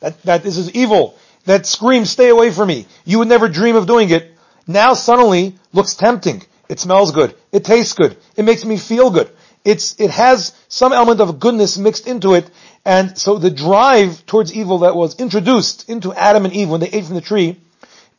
that, 0.01 0.21
that 0.23 0.43
this 0.43 0.57
is 0.57 0.71
evil, 0.73 1.19
that 1.45 1.67
screams, 1.67 2.11
stay 2.11 2.29
away 2.29 2.51
from 2.51 2.69
me, 2.69 2.87
you 3.05 3.19
would 3.19 3.29
never 3.29 3.49
dream 3.49 3.77
of 3.77 3.87
doing 3.87 4.11
it, 4.11 4.36
now 4.67 4.95
suddenly 4.95 5.55
looks 5.73 5.95
tempting. 5.95 6.43
It 6.69 6.81
smells 6.81 7.13
good. 7.13 7.35
It 7.53 7.65
tastes 7.65 7.93
good. 7.93 8.17
It 8.37 8.45
makes 8.45 8.65
me 8.65 8.77
feel 8.77 9.11
good. 9.11 9.31
It's, 9.65 9.99
it 9.99 10.11
has 10.11 10.53
some 10.69 10.93
element 10.93 11.21
of 11.21 11.41
goodness 11.41 11.79
mixed 11.79 12.07
into 12.07 12.35
it. 12.35 12.51
And 12.85 13.17
so 13.19 13.39
the 13.39 13.51
drive 13.51 14.25
towards 14.27 14.55
evil 14.55 14.79
that 14.79 14.97
was 14.97 15.19
introduced 15.19 15.89
into 15.89 16.13
Adam 16.13 16.45
and 16.45 16.55
Eve 16.55 16.69
when 16.69 16.81
they 16.81 16.89
ate 16.89 17.05
from 17.05 17.15
the 17.15 17.21
tree 17.21 17.59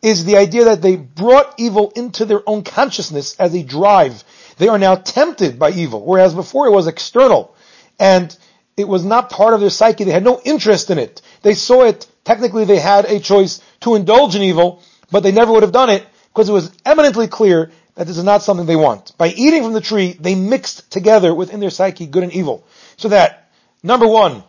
is 0.02 0.26
the 0.26 0.38
idea 0.38 0.66
that 0.66 0.82
they 0.82 0.96
brought 0.96 1.56
evil 1.58 1.92
into 1.96 2.26
their 2.26 2.42
own 2.48 2.64
consciousness 2.64 3.36
as 3.40 3.54
a 3.56 3.64
drive. 3.64 4.24
They 4.58 4.68
are 4.68 4.78
now 4.78 4.96
tempted 4.96 5.58
by 5.58 5.72
evil, 5.72 6.06
whereas 6.06 6.34
before 6.34 6.68
it 6.68 6.72
was 6.72 6.88
external. 6.88 7.56
And 8.00 8.36
it 8.76 8.88
was 8.88 9.04
not 9.04 9.30
part 9.30 9.54
of 9.54 9.60
their 9.60 9.70
psyche. 9.70 10.04
They 10.04 10.12
had 10.12 10.24
no 10.24 10.42
interest 10.44 10.92
in 10.92 11.00
it. 11.00 11.22
They 11.42 11.56
saw 11.56 11.84
it, 11.86 12.06
technically 12.24 12.66
they 12.66 12.80
had 12.80 13.06
a 13.06 13.20
choice 13.20 13.62
to 13.82 13.96
indulge 13.96 14.36
in 14.36 14.44
evil, 14.44 14.84
but 15.12 15.24
they 15.24 15.32
never 15.32 15.52
would 15.52 15.64
have 15.64 15.72
done 15.72 15.90
it 15.90 16.06
because 16.38 16.50
it 16.50 16.54
was 16.54 16.72
eminently 16.86 17.28
clear 17.28 17.72
that 17.96 18.06
this 18.06 18.16
is 18.16 18.24
not 18.24 18.44
something 18.44 18.68
they 18.68 18.76
want. 18.76 19.18
By 19.18 19.30
eating 19.30 19.64
from 19.64 19.74
the 19.74 19.82
tree, 19.82 20.16
they 20.20 20.36
mixed 20.36 20.92
together 20.92 21.34
within 21.34 21.60
their 21.60 21.72
psyche 21.72 22.06
good 22.06 22.22
and 22.22 22.32
evil. 22.32 22.64
So 22.96 23.10
that, 23.10 23.50
number 23.82 24.08
one, 24.08 24.44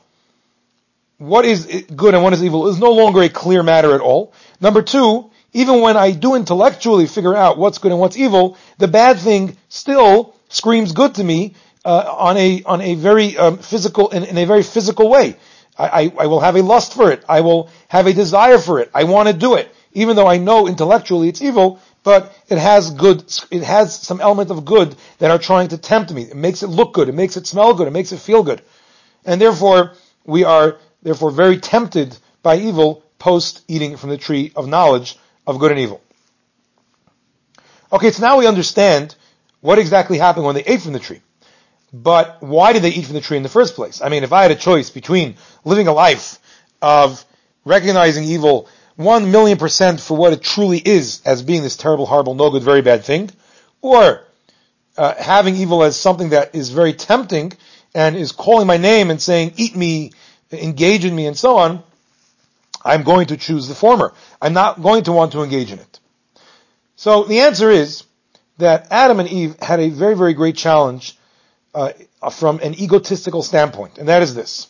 what 1.16 1.46
is 1.46 1.86
good 1.96 2.12
and 2.12 2.22
what 2.22 2.34
is 2.34 2.44
evil 2.44 2.68
is 2.68 2.78
no 2.78 2.92
longer 2.92 3.22
a 3.22 3.30
clear 3.30 3.62
matter 3.62 3.94
at 3.94 4.02
all. 4.02 4.34
Number 4.60 4.82
two, 4.82 5.30
even 5.54 5.80
when 5.80 5.96
I 5.96 6.10
do 6.10 6.34
intellectually 6.34 7.06
figure 7.06 7.34
out 7.34 7.56
what's 7.56 7.78
good 7.78 7.90
and 7.90 7.98
what's 7.98 8.18
evil, 8.18 8.58
the 8.76 8.86
bad 8.86 9.18
thing 9.18 9.56
still 9.70 10.36
screams 10.50 10.92
good 10.92 11.14
to 11.14 11.24
me 11.24 11.54
uh, 11.86 12.16
on 12.18 12.36
a 12.36 12.62
on 12.64 12.82
a 12.82 12.96
very 12.96 13.38
um, 13.38 13.56
physical 13.56 14.10
in, 14.10 14.24
in, 14.24 14.36
a 14.36 14.44
very 14.44 14.62
physical 14.62 15.08
way. 15.08 15.36
I, 15.78 15.88
I, 15.88 16.12
I 16.18 16.26
will 16.26 16.40
have 16.40 16.56
a 16.56 16.62
lust 16.62 16.92
for 16.92 17.10
it. 17.10 17.24
I 17.26 17.40
will 17.40 17.70
have 17.88 18.06
a 18.06 18.12
desire 18.12 18.58
for 18.58 18.78
it. 18.78 18.90
I 18.92 19.04
want 19.04 19.28
to 19.28 19.32
do 19.32 19.54
it 19.54 19.74
even 19.98 20.16
though 20.16 20.26
I 20.26 20.38
know 20.38 20.68
intellectually 20.68 21.28
it's 21.28 21.42
evil, 21.42 21.80
but 22.04 22.32
it 22.48 22.58
has 22.58 22.90
good, 22.90 23.24
it 23.50 23.62
has 23.62 23.94
some 23.94 24.20
element 24.20 24.50
of 24.50 24.64
good 24.64 24.94
that 25.18 25.30
are 25.30 25.38
trying 25.38 25.68
to 25.68 25.78
tempt 25.78 26.12
me. 26.12 26.22
It 26.22 26.36
makes 26.36 26.62
it 26.62 26.68
look 26.68 26.94
good, 26.94 27.08
it 27.08 27.14
makes 27.14 27.36
it 27.36 27.46
smell 27.46 27.74
good, 27.74 27.88
it 27.88 27.92
makes 27.92 28.12
it 28.12 28.18
feel 28.18 28.42
good. 28.42 28.62
And 29.24 29.40
therefore, 29.40 29.94
we 30.24 30.44
are 30.44 30.78
therefore 31.02 31.32
very 31.32 31.58
tempted 31.58 32.16
by 32.42 32.56
evil 32.56 33.02
post 33.18 33.64
eating 33.66 33.96
from 33.96 34.10
the 34.10 34.16
tree 34.16 34.52
of 34.54 34.68
knowledge 34.68 35.18
of 35.46 35.58
good 35.58 35.72
and 35.72 35.80
evil. 35.80 36.00
Okay, 37.92 38.12
so 38.12 38.22
now 38.22 38.38
we 38.38 38.46
understand 38.46 39.16
what 39.60 39.78
exactly 39.78 40.18
happened 40.18 40.46
when 40.46 40.54
they 40.54 40.64
ate 40.64 40.82
from 40.82 40.92
the 40.92 41.00
tree. 41.00 41.20
But 41.92 42.40
why 42.40 42.72
did 42.72 42.82
they 42.82 42.90
eat 42.90 43.06
from 43.06 43.14
the 43.14 43.20
tree 43.20 43.36
in 43.36 43.42
the 43.42 43.48
first 43.48 43.74
place? 43.74 44.00
I 44.00 44.10
mean, 44.10 44.22
if 44.22 44.32
I 44.32 44.42
had 44.42 44.50
a 44.50 44.56
choice 44.56 44.90
between 44.90 45.36
living 45.64 45.88
a 45.88 45.92
life 45.92 46.38
of 46.80 47.24
recognizing 47.64 48.24
evil 48.24 48.68
one 48.98 49.30
million 49.30 49.58
percent 49.58 50.00
for 50.00 50.16
what 50.16 50.32
it 50.32 50.42
truly 50.42 50.78
is 50.78 51.22
as 51.24 51.42
being 51.42 51.62
this 51.62 51.76
terrible, 51.76 52.04
horrible, 52.04 52.34
no 52.34 52.50
good, 52.50 52.64
very 52.64 52.82
bad 52.82 53.04
thing, 53.04 53.30
or 53.80 54.24
uh, 54.96 55.14
having 55.14 55.54
evil 55.54 55.84
as 55.84 55.94
something 55.96 56.30
that 56.30 56.52
is 56.56 56.70
very 56.70 56.92
tempting 56.92 57.52
and 57.94 58.16
is 58.16 58.32
calling 58.32 58.66
my 58.66 58.76
name 58.76 59.12
and 59.12 59.22
saying, 59.22 59.52
eat 59.56 59.76
me, 59.76 60.10
engage 60.50 61.04
in 61.04 61.14
me, 61.14 61.26
and 61.26 61.38
so 61.38 61.58
on, 61.58 61.80
I'm 62.84 63.04
going 63.04 63.28
to 63.28 63.36
choose 63.36 63.68
the 63.68 63.74
former. 63.76 64.12
I'm 64.42 64.52
not 64.52 64.82
going 64.82 65.04
to 65.04 65.12
want 65.12 65.30
to 65.32 65.42
engage 65.42 65.70
in 65.70 65.78
it. 65.78 66.00
So 66.96 67.22
the 67.22 67.40
answer 67.40 67.70
is 67.70 68.02
that 68.58 68.88
Adam 68.90 69.20
and 69.20 69.28
Eve 69.28 69.54
had 69.60 69.78
a 69.78 69.90
very, 69.90 70.16
very 70.16 70.34
great 70.34 70.56
challenge 70.56 71.16
uh, 71.72 71.92
from 72.32 72.58
an 72.58 72.74
egotistical 72.74 73.44
standpoint, 73.44 73.98
and 73.98 74.08
that 74.08 74.22
is 74.22 74.34
this. 74.34 74.66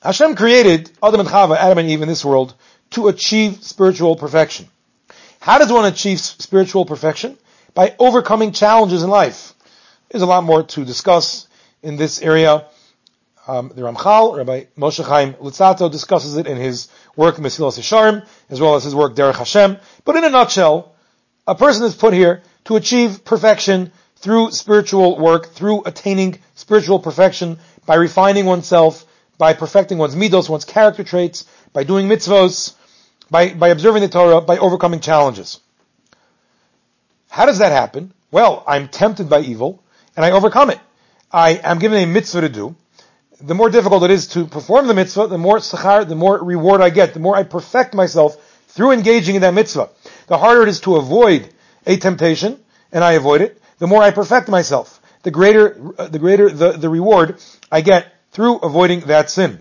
Hashem 0.00 0.34
created 0.34 0.90
Adam 1.02 1.20
and 1.20 1.28
Chava, 1.28 1.58
Adam 1.58 1.76
and 1.76 1.90
Eve 1.90 2.00
in 2.00 2.08
this 2.08 2.24
world 2.24 2.54
to 2.90 3.08
achieve 3.08 3.62
spiritual 3.62 4.16
perfection. 4.16 4.66
How 5.40 5.58
does 5.58 5.72
one 5.72 5.84
achieve 5.84 6.20
spiritual 6.20 6.84
perfection? 6.84 7.38
By 7.74 7.94
overcoming 7.98 8.52
challenges 8.52 9.02
in 9.02 9.10
life. 9.10 9.54
There's 10.10 10.22
a 10.22 10.26
lot 10.26 10.44
more 10.44 10.62
to 10.62 10.84
discuss 10.84 11.48
in 11.82 11.96
this 11.96 12.20
area. 12.20 12.66
Um, 13.46 13.72
the 13.74 13.82
Ramchal, 13.82 14.36
Rabbi 14.36 14.64
Moshe 14.76 15.04
Chaim 15.04 15.34
Luzzatto, 15.34 15.90
discusses 15.90 16.36
it 16.36 16.46
in 16.46 16.56
his 16.56 16.88
work 17.16 17.36
Mesilas 17.36 17.78
Yesharim, 17.78 18.26
as 18.50 18.60
well 18.60 18.74
as 18.74 18.84
his 18.84 18.94
work 18.94 19.14
Derech 19.14 19.36
Hashem. 19.36 19.78
But 20.04 20.16
in 20.16 20.24
a 20.24 20.30
nutshell, 20.30 20.94
a 21.46 21.54
person 21.54 21.84
is 21.84 21.94
put 21.94 22.12
here 22.12 22.42
to 22.64 22.76
achieve 22.76 23.24
perfection 23.24 23.92
through 24.16 24.50
spiritual 24.50 25.18
work, 25.18 25.48
through 25.52 25.84
attaining 25.84 26.38
spiritual 26.54 26.98
perfection, 26.98 27.58
by 27.86 27.94
refining 27.94 28.44
oneself, 28.44 29.06
by 29.38 29.54
perfecting 29.54 29.96
one's 29.96 30.16
midos, 30.16 30.48
one's 30.48 30.64
character 30.64 31.04
traits, 31.04 31.46
by 31.72 31.84
doing 31.84 32.08
mitzvos, 32.08 32.74
by, 33.30 33.54
by 33.54 33.68
observing 33.68 34.02
the 34.02 34.08
Torah, 34.08 34.40
by 34.40 34.58
overcoming 34.58 35.00
challenges. 35.00 35.60
How 37.28 37.46
does 37.46 37.58
that 37.58 37.72
happen? 37.72 38.12
Well, 38.30 38.64
I'm 38.66 38.88
tempted 38.88 39.28
by 39.28 39.40
evil, 39.40 39.82
and 40.16 40.24
I 40.24 40.32
overcome 40.32 40.70
it. 40.70 40.78
I 41.30 41.60
am 41.62 41.78
given 41.78 42.02
a 42.02 42.06
mitzvah 42.06 42.42
to 42.42 42.48
do. 42.48 42.76
The 43.40 43.54
more 43.54 43.70
difficult 43.70 44.02
it 44.02 44.10
is 44.10 44.28
to 44.28 44.46
perform 44.46 44.86
the 44.86 44.94
mitzvah, 44.94 45.28
the 45.28 45.38
more 45.38 45.58
sachar, 45.58 46.08
the 46.08 46.16
more 46.16 46.42
reward 46.42 46.80
I 46.80 46.90
get, 46.90 47.14
the 47.14 47.20
more 47.20 47.36
I 47.36 47.44
perfect 47.44 47.94
myself 47.94 48.36
through 48.68 48.92
engaging 48.92 49.36
in 49.36 49.42
that 49.42 49.54
mitzvah. 49.54 49.90
The 50.26 50.38
harder 50.38 50.62
it 50.62 50.68
is 50.68 50.80
to 50.80 50.96
avoid 50.96 51.48
a 51.86 51.96
temptation, 51.96 52.58
and 52.92 53.04
I 53.04 53.12
avoid 53.12 53.40
it, 53.40 53.60
the 53.78 53.86
more 53.86 54.02
I 54.02 54.10
perfect 54.10 54.48
myself. 54.48 55.00
The 55.22 55.30
greater, 55.30 55.76
uh, 55.98 56.08
the 56.08 56.18
greater 56.18 56.50
the, 56.50 56.72
the 56.72 56.88
reward 56.88 57.36
I 57.70 57.80
get 57.80 58.12
through 58.32 58.58
avoiding 58.58 59.00
that 59.00 59.30
sin. 59.30 59.60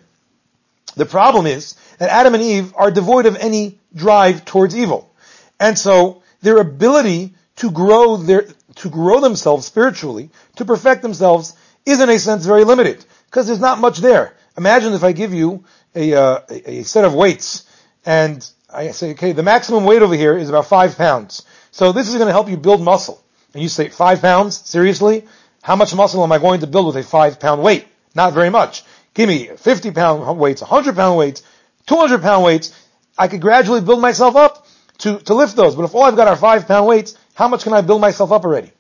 The 0.95 1.05
problem 1.05 1.45
is 1.45 1.75
that 1.97 2.09
Adam 2.09 2.33
and 2.33 2.43
Eve 2.43 2.73
are 2.75 2.91
devoid 2.91 3.25
of 3.25 3.35
any 3.37 3.79
drive 3.93 4.45
towards 4.45 4.75
evil. 4.75 5.11
And 5.59 5.77
so 5.77 6.21
their 6.41 6.57
ability 6.57 7.33
to 7.57 7.71
grow 7.71 8.17
their, 8.17 8.47
to 8.75 8.89
grow 8.89 9.19
themselves 9.19 9.65
spiritually, 9.65 10.29
to 10.55 10.65
perfect 10.65 11.01
themselves, 11.01 11.55
is 11.85 11.99
in 11.99 12.09
a 12.09 12.19
sense 12.19 12.45
very 12.45 12.63
limited. 12.63 13.03
Because 13.25 13.47
there's 13.47 13.59
not 13.59 13.79
much 13.79 13.97
there. 13.99 14.35
Imagine 14.57 14.93
if 14.93 15.03
I 15.03 15.11
give 15.11 15.33
you 15.33 15.63
a, 15.95 16.13
uh, 16.13 16.39
a, 16.49 16.83
set 16.83 17.05
of 17.05 17.13
weights 17.13 17.65
and 18.05 18.47
I 18.71 18.91
say, 18.91 19.11
okay, 19.11 19.31
the 19.31 19.43
maximum 19.43 19.85
weight 19.85 20.01
over 20.01 20.15
here 20.15 20.37
is 20.37 20.49
about 20.49 20.67
five 20.67 20.97
pounds. 20.97 21.45
So 21.71 21.91
this 21.91 22.07
is 22.07 22.15
going 22.15 22.27
to 22.27 22.33
help 22.33 22.49
you 22.49 22.57
build 22.57 22.81
muscle. 22.81 23.23
And 23.53 23.61
you 23.61 23.69
say, 23.69 23.89
five 23.89 24.21
pounds? 24.21 24.57
Seriously? 24.57 25.25
How 25.61 25.75
much 25.75 25.93
muscle 25.95 26.23
am 26.23 26.31
I 26.31 26.37
going 26.37 26.61
to 26.61 26.67
build 26.67 26.87
with 26.87 26.97
a 26.97 27.07
five 27.07 27.39
pound 27.39 27.61
weight? 27.61 27.87
Not 28.15 28.33
very 28.33 28.49
much. 28.49 28.83
Give 29.13 29.27
me 29.27 29.47
50 29.47 29.91
pound 29.91 30.39
weights, 30.39 30.61
100 30.61 30.95
pound 30.95 31.17
weights, 31.17 31.43
200 31.87 32.21
pound 32.21 32.43
weights. 32.43 32.73
I 33.17 33.27
could 33.27 33.41
gradually 33.41 33.81
build 33.81 34.01
myself 34.01 34.35
up 34.35 34.67
to, 34.99 35.19
to 35.19 35.33
lift 35.33 35.55
those. 35.55 35.75
But 35.75 35.83
if 35.83 35.95
all 35.95 36.03
I've 36.03 36.15
got 36.15 36.27
are 36.27 36.35
five 36.35 36.67
pound 36.67 36.85
weights, 36.87 37.17
how 37.33 37.47
much 37.47 37.63
can 37.63 37.73
I 37.73 37.81
build 37.81 38.01
myself 38.01 38.31
up 38.31 38.45
already? 38.45 38.71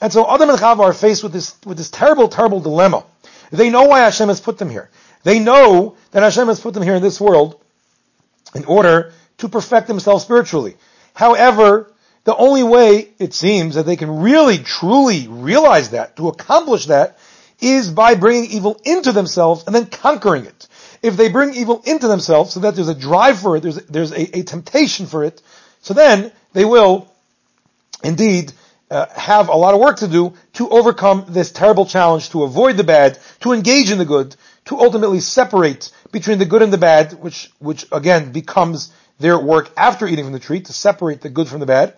And 0.00 0.12
so 0.12 0.32
Adam 0.32 0.50
and 0.50 0.58
Chava 0.58 0.80
are 0.80 0.92
faced 0.92 1.22
with 1.22 1.32
this, 1.32 1.56
with 1.64 1.78
this 1.78 1.90
terrible, 1.90 2.28
terrible 2.28 2.60
dilemma. 2.60 3.04
They 3.50 3.70
know 3.70 3.84
why 3.84 4.00
Hashem 4.00 4.28
has 4.28 4.40
put 4.40 4.58
them 4.58 4.70
here. 4.70 4.90
They 5.22 5.38
know 5.38 5.96
that 6.10 6.22
Hashem 6.22 6.48
has 6.48 6.60
put 6.60 6.74
them 6.74 6.82
here 6.82 6.94
in 6.94 7.02
this 7.02 7.20
world 7.20 7.60
in 8.54 8.64
order 8.64 9.12
to 9.38 9.48
perfect 9.48 9.86
themselves 9.86 10.24
spiritually. 10.24 10.76
However, 11.14 11.92
the 12.24 12.36
only 12.36 12.62
way, 12.62 13.10
it 13.18 13.34
seems, 13.34 13.74
that 13.74 13.86
they 13.86 13.96
can 13.96 14.20
really, 14.20 14.58
truly 14.58 15.28
realize 15.28 15.90
that, 15.90 16.16
to 16.16 16.28
accomplish 16.28 16.86
that, 16.86 17.18
is 17.60 17.90
by 17.90 18.14
bringing 18.14 18.50
evil 18.50 18.80
into 18.84 19.12
themselves 19.12 19.64
and 19.66 19.74
then 19.74 19.86
conquering 19.86 20.46
it. 20.46 20.68
If 21.04 21.18
they 21.18 21.28
bring 21.28 21.52
evil 21.54 21.82
into 21.84 22.08
themselves 22.08 22.54
so 22.54 22.60
that 22.60 22.76
there's 22.76 22.88
a 22.88 22.94
drive 22.94 23.38
for 23.38 23.58
it, 23.58 23.60
there's, 23.60 23.76
there's 23.76 24.10
a, 24.10 24.38
a 24.38 24.42
temptation 24.42 25.04
for 25.04 25.22
it, 25.22 25.42
so 25.82 25.92
then 25.92 26.32
they 26.54 26.64
will 26.64 27.12
indeed 28.02 28.54
uh, 28.90 29.04
have 29.14 29.50
a 29.50 29.54
lot 29.54 29.74
of 29.74 29.80
work 29.80 29.98
to 29.98 30.08
do 30.08 30.32
to 30.54 30.66
overcome 30.70 31.26
this 31.28 31.52
terrible 31.52 31.84
challenge, 31.84 32.30
to 32.30 32.44
avoid 32.44 32.78
the 32.78 32.84
bad, 32.84 33.18
to 33.40 33.52
engage 33.52 33.90
in 33.90 33.98
the 33.98 34.06
good, 34.06 34.34
to 34.64 34.78
ultimately 34.80 35.20
separate 35.20 35.92
between 36.10 36.38
the 36.38 36.46
good 36.46 36.62
and 36.62 36.72
the 36.72 36.78
bad, 36.78 37.12
which, 37.12 37.50
which 37.58 37.84
again 37.92 38.32
becomes 38.32 38.90
their 39.18 39.38
work 39.38 39.70
after 39.76 40.06
eating 40.06 40.24
from 40.24 40.32
the 40.32 40.38
tree, 40.38 40.60
to 40.62 40.72
separate 40.72 41.20
the 41.20 41.28
good 41.28 41.48
from 41.48 41.60
the 41.60 41.66
bad. 41.66 41.92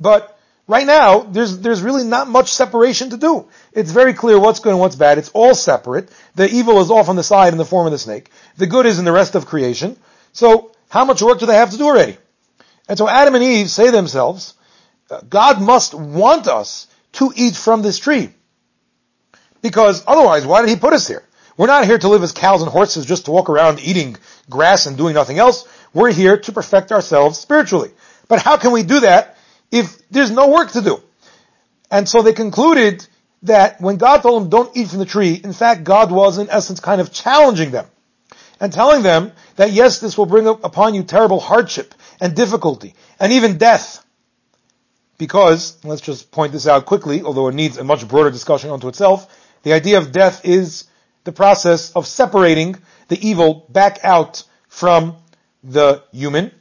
But 0.00 0.36
right 0.70 0.86
now, 0.86 1.20
there's, 1.20 1.58
there's 1.58 1.82
really 1.82 2.04
not 2.04 2.28
much 2.28 2.52
separation 2.52 3.10
to 3.10 3.16
do. 3.16 3.48
It's 3.72 3.90
very 3.90 4.14
clear 4.14 4.38
what's 4.38 4.60
good 4.60 4.70
and 4.70 4.78
what's 4.78 4.94
bad. 4.94 5.18
It's 5.18 5.30
all 5.30 5.52
separate. 5.54 6.08
The 6.36 6.48
evil 6.48 6.80
is 6.80 6.92
off 6.92 7.08
on 7.08 7.16
the 7.16 7.24
side 7.24 7.52
in 7.52 7.58
the 7.58 7.64
form 7.64 7.86
of 7.86 7.92
the 7.92 7.98
snake. 7.98 8.30
The 8.56 8.68
good 8.68 8.86
is 8.86 9.00
in 9.00 9.04
the 9.04 9.12
rest 9.12 9.34
of 9.34 9.46
creation. 9.46 9.96
So, 10.32 10.70
how 10.88 11.04
much 11.04 11.22
work 11.22 11.40
do 11.40 11.46
they 11.46 11.56
have 11.56 11.72
to 11.72 11.76
do 11.76 11.86
already? 11.86 12.16
And 12.88 12.96
so 12.96 13.08
Adam 13.08 13.34
and 13.34 13.42
Eve 13.42 13.68
say 13.68 13.86
to 13.86 13.90
themselves, 13.90 14.54
uh, 15.10 15.20
God 15.28 15.60
must 15.60 15.92
want 15.92 16.46
us 16.46 16.86
to 17.14 17.32
eat 17.34 17.56
from 17.56 17.82
this 17.82 17.98
tree. 17.98 18.30
Because 19.62 20.04
otherwise, 20.06 20.46
why 20.46 20.60
did 20.60 20.70
he 20.70 20.76
put 20.76 20.92
us 20.92 21.08
here? 21.08 21.24
We're 21.56 21.66
not 21.66 21.84
here 21.84 21.98
to 21.98 22.08
live 22.08 22.22
as 22.22 22.32
cows 22.32 22.62
and 22.62 22.70
horses 22.70 23.06
just 23.06 23.24
to 23.24 23.32
walk 23.32 23.50
around 23.50 23.80
eating 23.80 24.16
grass 24.48 24.86
and 24.86 24.96
doing 24.96 25.14
nothing 25.14 25.38
else. 25.38 25.68
We're 25.92 26.12
here 26.12 26.38
to 26.38 26.52
perfect 26.52 26.92
ourselves 26.92 27.38
spiritually. 27.38 27.90
But 28.28 28.40
how 28.40 28.56
can 28.56 28.70
we 28.70 28.84
do 28.84 29.00
that 29.00 29.36
if 29.70 30.08
there's 30.10 30.30
no 30.30 30.48
work 30.48 30.72
to 30.72 30.82
do? 30.82 31.02
And 31.90 32.08
so 32.08 32.22
they 32.22 32.32
concluded 32.32 33.06
that 33.42 33.80
when 33.80 33.96
God 33.96 34.22
told 34.22 34.42
them 34.42 34.50
don't 34.50 34.76
eat 34.76 34.88
from 34.88 34.98
the 34.98 35.06
tree, 35.06 35.34
in 35.34 35.52
fact 35.52 35.84
God 35.84 36.12
was 36.12 36.38
in 36.38 36.48
essence 36.50 36.80
kind 36.80 37.00
of 37.00 37.12
challenging 37.12 37.70
them 37.70 37.86
and 38.60 38.72
telling 38.72 39.02
them 39.02 39.32
that 39.56 39.72
yes, 39.72 40.00
this 40.00 40.16
will 40.16 40.26
bring 40.26 40.46
upon 40.46 40.94
you 40.94 41.02
terrible 41.02 41.40
hardship 41.40 41.94
and 42.20 42.36
difficulty 42.36 42.94
and 43.18 43.32
even 43.32 43.58
death. 43.58 44.04
Because, 45.18 45.76
let's 45.84 46.00
just 46.00 46.30
point 46.30 46.52
this 46.52 46.66
out 46.66 46.86
quickly, 46.86 47.22
although 47.22 47.48
it 47.48 47.54
needs 47.54 47.76
a 47.76 47.84
much 47.84 48.08
broader 48.08 48.30
discussion 48.30 48.70
unto 48.70 48.88
itself, 48.88 49.26
the 49.62 49.74
idea 49.74 49.98
of 49.98 50.12
death 50.12 50.46
is 50.46 50.84
the 51.24 51.32
process 51.32 51.92
of 51.92 52.06
separating 52.06 52.76
the 53.08 53.28
evil 53.28 53.66
back 53.68 53.98
out 54.02 54.44
from 54.68 55.16
the 55.62 56.02
human. 56.12 56.52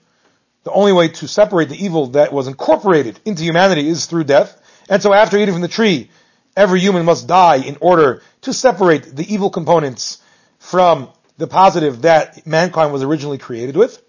The 0.63 0.71
only 0.71 0.93
way 0.93 1.07
to 1.07 1.27
separate 1.27 1.69
the 1.69 1.83
evil 1.83 2.07
that 2.07 2.33
was 2.33 2.47
incorporated 2.47 3.19
into 3.25 3.43
humanity 3.43 3.87
is 3.87 4.05
through 4.05 4.25
death. 4.25 4.61
And 4.89 5.01
so 5.01 5.13
after 5.13 5.37
eating 5.37 5.53
from 5.53 5.61
the 5.61 5.67
tree, 5.67 6.09
every 6.55 6.79
human 6.79 7.05
must 7.05 7.27
die 7.27 7.57
in 7.57 7.77
order 7.79 8.21
to 8.41 8.53
separate 8.53 9.15
the 9.15 9.33
evil 9.33 9.49
components 9.49 10.21
from 10.59 11.09
the 11.37 11.47
positive 11.47 12.01
that 12.01 12.45
mankind 12.45 12.91
was 12.91 13.03
originally 13.03 13.37
created 13.37 13.77
with. 13.77 14.01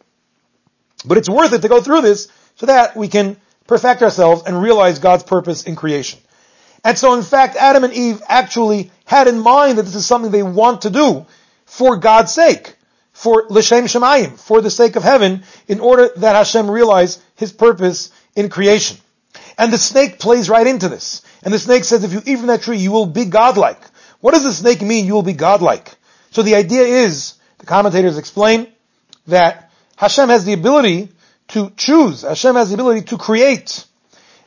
But 1.04 1.19
it's 1.19 1.28
worth 1.28 1.52
it 1.52 1.62
to 1.62 1.69
go 1.69 1.80
through 1.80 2.02
this 2.02 2.28
so 2.57 2.66
that 2.66 2.97
we 2.97 3.09
can 3.09 3.37
perfect 3.66 4.02
ourselves 4.02 4.42
and 4.45 4.61
realize 4.61 4.99
God's 4.99 5.23
purpose 5.23 5.64
in 5.64 5.76
creation. 5.76 6.19
And 6.85 6.99
so 6.99 7.14
in 7.14 7.23
fact, 7.23 7.57
Adam 7.57 7.85
and 7.85 7.92
Eve 7.92 8.23
actually 8.26 8.90
had 9.04 9.28
in 9.28 9.38
mind 9.38 9.78
that 9.78 9.85
this 9.85 9.95
is 9.95 10.07
something 10.07 10.30
they 10.30 10.42
want 10.42 10.83
to 10.83 10.90
do 10.90 11.26
for 11.66 11.97
God's 11.97 12.33
sake, 12.33 12.75
for 13.20 13.44
L'Shem 13.50 13.84
Shamayim, 13.84 14.38
for 14.38 14.62
the 14.62 14.70
sake 14.70 14.96
of 14.96 15.02
heaven, 15.02 15.42
in 15.68 15.78
order 15.78 16.08
that 16.16 16.36
Hashem 16.36 16.70
realize 16.70 17.20
His 17.36 17.52
purpose 17.52 18.10
in 18.34 18.48
creation. 18.48 18.96
And 19.58 19.70
the 19.70 19.76
snake 19.76 20.18
plays 20.18 20.48
right 20.48 20.66
into 20.66 20.88
this. 20.88 21.20
And 21.42 21.52
the 21.52 21.58
snake 21.58 21.84
says, 21.84 22.02
if 22.02 22.14
you 22.14 22.22
eat 22.24 22.38
from 22.38 22.46
that 22.46 22.62
tree, 22.62 22.78
you 22.78 22.92
will 22.92 23.04
be 23.04 23.26
godlike. 23.26 23.82
What 24.20 24.32
does 24.32 24.44
the 24.44 24.54
snake 24.54 24.80
mean, 24.80 25.04
you 25.04 25.12
will 25.12 25.22
be 25.22 25.34
godlike? 25.34 25.94
So 26.30 26.42
the 26.42 26.54
idea 26.54 26.82
is, 27.04 27.34
the 27.58 27.66
commentators 27.66 28.16
explain, 28.16 28.68
that 29.26 29.70
Hashem 29.96 30.30
has 30.30 30.46
the 30.46 30.54
ability 30.54 31.10
to 31.48 31.74
choose. 31.76 32.22
Hashem 32.22 32.54
has 32.54 32.70
the 32.70 32.74
ability 32.74 33.02
to 33.08 33.18
create. 33.18 33.84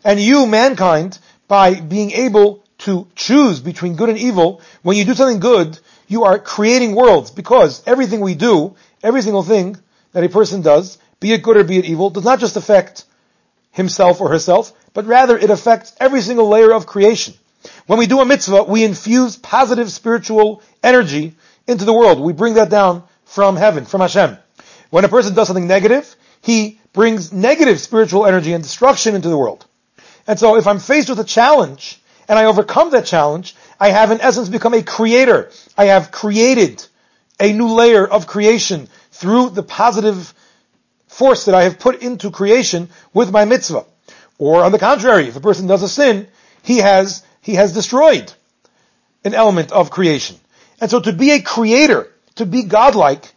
And 0.03 0.19
you, 0.19 0.47
mankind, 0.47 1.19
by 1.47 1.79
being 1.79 2.09
able 2.09 2.63
to 2.79 3.07
choose 3.15 3.59
between 3.59 3.97
good 3.97 4.09
and 4.09 4.17
evil, 4.17 4.61
when 4.81 4.97
you 4.97 5.05
do 5.05 5.13
something 5.13 5.39
good, 5.39 5.77
you 6.07 6.23
are 6.25 6.39
creating 6.39 6.95
worlds 6.95 7.31
because 7.31 7.81
everything 7.85 8.21
we 8.21 8.35
do, 8.35 8.75
every 9.01 9.21
single 9.21 9.43
thing 9.43 9.77
that 10.11 10.23
a 10.23 10.29
person 10.29 10.61
does, 10.61 10.97
be 11.19 11.33
it 11.33 11.43
good 11.43 11.57
or 11.57 11.63
be 11.63 11.77
it 11.77 11.85
evil, 11.85 12.09
does 12.09 12.23
not 12.23 12.39
just 12.39 12.55
affect 12.55 13.05
himself 13.71 14.21
or 14.21 14.29
herself, 14.29 14.71
but 14.93 15.05
rather 15.05 15.37
it 15.37 15.49
affects 15.49 15.95
every 15.99 16.21
single 16.21 16.47
layer 16.47 16.71
of 16.71 16.85
creation. 16.85 17.33
When 17.87 17.99
we 17.99 18.07
do 18.07 18.19
a 18.19 18.25
mitzvah, 18.25 18.63
we 18.63 18.83
infuse 18.83 19.37
positive 19.37 19.91
spiritual 19.91 20.61
energy 20.83 21.35
into 21.67 21.85
the 21.85 21.93
world. 21.93 22.19
We 22.19 22.33
bring 22.33 22.55
that 22.55 22.69
down 22.69 23.03
from 23.25 23.55
heaven, 23.55 23.85
from 23.85 24.01
Hashem. 24.01 24.37
When 24.89 25.05
a 25.05 25.09
person 25.09 25.33
does 25.33 25.47
something 25.47 25.67
negative, 25.67 26.15
he 26.41 26.79
brings 26.91 27.33
negative 27.33 27.79
spiritual 27.79 28.25
energy 28.25 28.53
and 28.53 28.63
destruction 28.63 29.15
into 29.15 29.29
the 29.29 29.37
world. 29.37 29.65
And 30.27 30.39
so 30.39 30.55
if 30.57 30.67
I'm 30.67 30.79
faced 30.79 31.09
with 31.09 31.19
a 31.19 31.23
challenge 31.23 31.99
and 32.27 32.37
I 32.37 32.45
overcome 32.45 32.91
that 32.91 33.05
challenge, 33.05 33.55
I 33.79 33.89
have 33.89 34.11
in 34.11 34.21
essence 34.21 34.49
become 34.49 34.73
a 34.73 34.83
creator. 34.83 35.51
I 35.77 35.85
have 35.85 36.11
created 36.11 36.85
a 37.39 37.53
new 37.53 37.73
layer 37.73 38.07
of 38.07 38.27
creation 38.27 38.87
through 39.11 39.51
the 39.51 39.63
positive 39.63 40.33
force 41.07 41.45
that 41.45 41.55
I 41.55 41.63
have 41.63 41.79
put 41.79 42.01
into 42.01 42.31
creation 42.31 42.89
with 43.13 43.31
my 43.31 43.45
mitzvah. 43.45 43.85
Or 44.37 44.63
on 44.63 44.71
the 44.71 44.79
contrary, 44.79 45.27
if 45.27 45.35
a 45.35 45.41
person 45.41 45.67
does 45.67 45.83
a 45.83 45.89
sin, 45.89 46.27
he 46.63 46.77
has, 46.79 47.23
he 47.41 47.55
has 47.55 47.73
destroyed 47.73 48.31
an 49.23 49.33
element 49.33 49.71
of 49.71 49.91
creation. 49.91 50.37
And 50.81 50.89
so 50.89 50.99
to 50.99 51.13
be 51.13 51.31
a 51.31 51.41
creator, 51.41 52.11
to 52.35 52.45
be 52.45 52.63
godlike, 52.63 53.31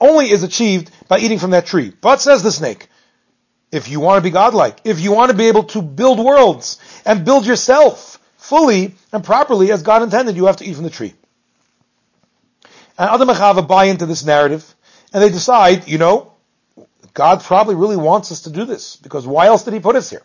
only 0.00 0.30
is 0.30 0.42
achieved 0.42 0.90
by 1.08 1.18
eating 1.18 1.38
from 1.38 1.50
that 1.50 1.66
tree. 1.66 1.92
But 2.00 2.20
says 2.20 2.42
the 2.42 2.52
snake, 2.52 2.88
if 3.72 3.88
you 3.88 4.00
want 4.00 4.18
to 4.18 4.22
be 4.22 4.32
godlike, 4.32 4.78
if 4.84 5.00
you 5.00 5.12
want 5.12 5.30
to 5.30 5.36
be 5.36 5.48
able 5.48 5.64
to 5.64 5.82
build 5.82 6.18
worlds 6.18 6.78
and 7.04 7.24
build 7.24 7.46
yourself 7.46 8.19
fully 8.40 8.94
and 9.12 9.22
properly 9.22 9.70
as 9.70 9.82
God 9.82 10.02
intended, 10.02 10.36
you 10.36 10.46
have 10.46 10.56
to 10.56 10.64
eat 10.64 10.74
from 10.74 10.84
the 10.84 10.90
tree. 10.90 11.14
And 12.98 13.10
Adam 13.10 13.28
and 13.28 13.38
Chava 13.38 13.66
buy 13.66 13.84
into 13.84 14.06
this 14.06 14.24
narrative 14.24 14.74
and 15.12 15.22
they 15.22 15.30
decide, 15.30 15.86
you 15.86 15.98
know, 15.98 16.32
God 17.14 17.42
probably 17.42 17.74
really 17.74 17.96
wants 17.96 18.32
us 18.32 18.42
to 18.42 18.50
do 18.50 18.64
this 18.64 18.96
because 18.96 19.26
why 19.26 19.46
else 19.46 19.64
did 19.64 19.74
he 19.74 19.80
put 19.80 19.96
us 19.96 20.10
here? 20.10 20.22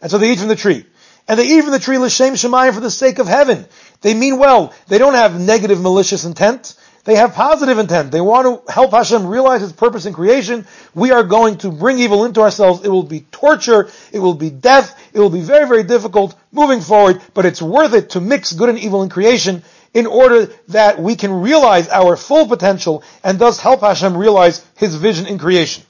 And 0.00 0.10
so 0.10 0.18
they 0.18 0.32
eat 0.32 0.40
from 0.40 0.48
the 0.48 0.56
tree. 0.56 0.84
And 1.28 1.38
they 1.38 1.46
eat 1.46 1.62
from 1.62 1.70
the 1.70 1.78
tree 1.78 1.98
l'shem 1.98 2.34
shamayim 2.34 2.74
for 2.74 2.80
the 2.80 2.90
sake 2.90 3.20
of 3.20 3.28
heaven. 3.28 3.66
They 4.00 4.14
mean 4.14 4.38
well. 4.38 4.74
They 4.88 4.98
don't 4.98 5.14
have 5.14 5.40
negative 5.40 5.80
malicious 5.80 6.24
intent. 6.24 6.74
They 7.04 7.16
have 7.16 7.34
positive 7.34 7.78
intent. 7.78 8.12
They 8.12 8.20
want 8.20 8.66
to 8.66 8.72
help 8.72 8.92
Hashem 8.92 9.26
realize 9.26 9.60
His 9.60 9.72
purpose 9.72 10.06
in 10.06 10.12
creation. 10.12 10.66
We 10.94 11.10
are 11.10 11.24
going 11.24 11.58
to 11.58 11.72
bring 11.72 11.98
evil 11.98 12.24
into 12.24 12.42
ourselves. 12.42 12.84
It 12.84 12.88
will 12.88 13.02
be 13.02 13.20
torture. 13.32 13.90
It 14.12 14.20
will 14.20 14.34
be 14.34 14.50
death. 14.50 14.96
It 15.12 15.18
will 15.18 15.30
be 15.30 15.40
very, 15.40 15.66
very 15.66 15.82
difficult 15.82 16.36
moving 16.52 16.80
forward, 16.80 17.20
but 17.34 17.44
it's 17.44 17.60
worth 17.60 17.94
it 17.94 18.10
to 18.10 18.20
mix 18.20 18.52
good 18.52 18.68
and 18.68 18.78
evil 18.78 19.02
in 19.02 19.08
creation 19.08 19.64
in 19.92 20.06
order 20.06 20.46
that 20.68 21.00
we 21.00 21.16
can 21.16 21.32
realize 21.42 21.88
our 21.88 22.16
full 22.16 22.46
potential 22.46 23.02
and 23.24 23.38
thus 23.38 23.58
help 23.58 23.80
Hashem 23.80 24.16
realize 24.16 24.64
His 24.76 24.94
vision 24.94 25.26
in 25.26 25.38
creation. 25.38 25.82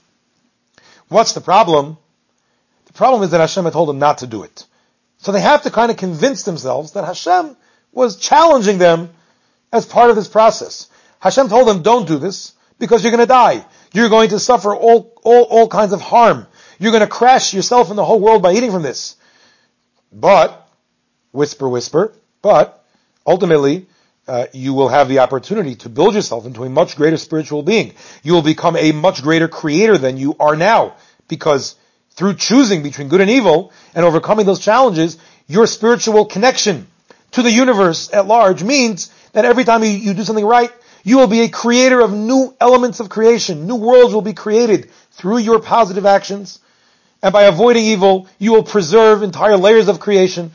What's 1.09 1.35
the 1.35 1.43
problem? 1.43 1.99
The 2.87 2.95
problem 2.95 3.23
is 3.23 3.31
that 3.33 3.41
Hashem 3.41 3.65
had 3.65 3.75
told 3.75 3.91
them 3.91 3.99
not 3.99 4.19
to 4.19 4.27
do 4.27 4.45
it. 4.45 4.65
So 5.19 5.31
they 5.31 5.41
have 5.43 5.63
to 5.63 5.71
kind 5.71 5.91
of 5.91 5.99
convince 5.99 6.43
themselves 6.45 6.93
that 6.93 7.05
Hashem 7.05 7.55
was 7.93 8.17
challenging 8.17 8.79
them 8.79 9.11
as 9.73 9.85
part 9.85 10.11
of 10.11 10.17
this 10.17 10.27
process. 10.27 10.89
Hashem 11.23 11.49
told 11.49 11.69
them, 11.69 11.83
don't 11.83 12.09
do 12.09 12.19
this 12.19 12.53
because 12.81 13.05
you're 13.05 13.13
going 13.13 13.21
to 13.21 13.27
die. 13.27 13.65
You're 13.93 14.09
going 14.09 14.31
to 14.31 14.41
suffer 14.41 14.75
all, 14.75 15.15
all, 15.23 15.45
all 15.45 15.69
kinds 15.69 15.93
of 15.93 16.01
harm. 16.01 16.49
You're 16.81 16.91
going 16.91 17.03
to 17.03 17.07
crash 17.07 17.55
yourself 17.55 17.91
and 17.91 17.97
the 17.97 18.05
whole 18.05 18.19
world 18.19 18.43
by 18.43 18.55
eating 18.55 18.73
from 18.73 18.83
this. 18.83 19.15
But, 20.13 20.69
whisper, 21.31 21.69
whisper, 21.69 22.13
but 22.43 22.85
ultimately, 23.25 23.87
uh, 24.27 24.47
you 24.53 24.75
will 24.75 24.89
have 24.89 25.09
the 25.09 25.21
opportunity 25.21 25.77
to 25.77 25.89
build 25.89 26.17
yourself 26.17 26.45
into 26.45 26.65
a 26.65 26.69
much 26.69 26.97
greater 26.97 27.17
spiritual 27.17 27.63
being. 27.63 27.93
You 28.25 28.33
will 28.33 28.43
become 28.43 28.77
a 28.77 28.91
much 28.91 29.23
greater 29.23 29.47
creator 29.47 29.99
than 29.99 30.17
you 30.17 30.35
are 30.41 30.57
now 30.57 30.97
because 31.29 31.77
through 32.11 32.35
choosing 32.35 32.83
between 32.83 33.07
good 33.07 33.21
and 33.21 33.31
evil 33.31 33.73
and 33.95 34.05
overcoming 34.05 34.45
those 34.45 34.59
challenges, 34.59 35.19
your 35.47 35.69
spiritual 35.69 36.25
connection 36.25 36.89
to 37.31 37.43
the 37.43 37.51
universe 37.53 38.13
at 38.13 38.27
large 38.27 38.65
means 38.65 39.15
that 39.35 39.45
every 39.45 39.63
time 39.63 39.85
you, 39.85 39.91
you 39.91 40.15
do 40.15 40.25
something 40.25 40.45
right, 40.45 40.73
you 41.03 41.19
will 41.19 41.27
be 41.27 41.41
a 41.41 41.49
creator 41.49 42.01
of 42.01 42.13
new 42.13 42.55
elements 42.61 43.01
of 43.01 43.09
creation. 43.09 43.67
New 43.67 43.77
worlds 43.77 44.15
will 44.15 44.23
be 44.23 44.35
created 44.35 44.91
through 45.13 45.39
your 45.39 45.61
positive 45.61 46.07
actions. 46.07 46.61
And 47.23 47.33
by 47.33 47.45
avoiding 47.45 47.85
evil, 47.85 48.29
you 48.39 48.53
will 48.53 48.63
preserve 48.63 49.23
entire 49.23 49.57
layers 49.57 49.89
of 49.89 50.01
creation. 50.01 50.53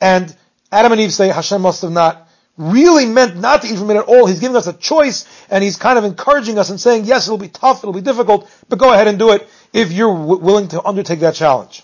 And 0.00 0.34
Adam 0.70 0.92
and 0.92 1.00
Eve 1.00 1.12
say 1.12 1.28
Hashem 1.28 1.62
must 1.62 1.82
have 1.82 1.92
not 1.92 2.26
really 2.56 3.06
meant 3.06 3.36
not 3.36 3.62
to 3.62 3.68
eat 3.68 3.78
from 3.78 3.90
it 3.90 3.96
at 3.96 4.04
all. 4.04 4.26
He's 4.26 4.40
giving 4.40 4.56
us 4.56 4.66
a 4.66 4.72
choice 4.72 5.26
and 5.50 5.62
he's 5.62 5.76
kind 5.76 5.98
of 5.98 6.04
encouraging 6.04 6.58
us 6.58 6.70
and 6.70 6.80
saying, 6.80 7.04
yes, 7.04 7.26
it'll 7.26 7.38
be 7.38 7.48
tough, 7.48 7.78
it'll 7.78 7.92
be 7.92 8.00
difficult, 8.00 8.50
but 8.68 8.78
go 8.78 8.92
ahead 8.92 9.08
and 9.08 9.18
do 9.18 9.32
it 9.32 9.46
if 9.72 9.92
you're 9.92 10.14
w- 10.14 10.40
willing 10.40 10.68
to 10.68 10.82
undertake 10.82 11.20
that 11.20 11.34
challenge. 11.34 11.82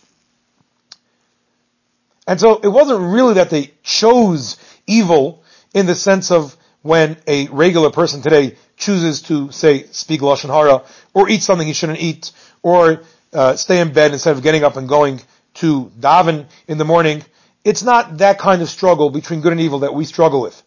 And 2.26 2.40
so 2.40 2.58
it 2.58 2.68
wasn't 2.68 3.00
really 3.00 3.34
that 3.34 3.50
they 3.50 3.72
chose 3.82 4.56
evil 4.86 5.42
in 5.74 5.86
the 5.86 5.94
sense 5.94 6.30
of 6.30 6.56
when 6.82 7.16
a 7.26 7.46
regular 7.48 7.90
person 7.90 8.22
today 8.22 8.56
chooses 8.76 9.22
to 9.22 9.50
say 9.52 9.84
speak 9.92 10.20
lashon 10.20 10.50
hara 10.50 10.82
or 11.14 11.28
eat 11.28 11.42
something 11.42 11.66
he 11.66 11.72
shouldn't 11.72 12.00
eat 12.00 12.32
or 12.62 13.02
uh, 13.32 13.56
stay 13.56 13.80
in 13.80 13.92
bed 13.92 14.12
instead 14.12 14.36
of 14.36 14.42
getting 14.42 14.64
up 14.64 14.76
and 14.76 14.88
going 14.88 15.20
to 15.54 15.90
daven 15.98 16.46
in 16.68 16.78
the 16.78 16.84
morning. 16.84 17.24
It's 17.64 17.82
not 17.82 18.18
that 18.18 18.38
kind 18.38 18.62
of 18.62 18.68
struggle 18.68 19.10
between 19.10 19.40
good 19.40 19.52
and 19.52 19.60
evil 19.60 19.80
that 19.80 19.94
we 19.94 20.04
struggle 20.04 20.40
with. 20.40 20.60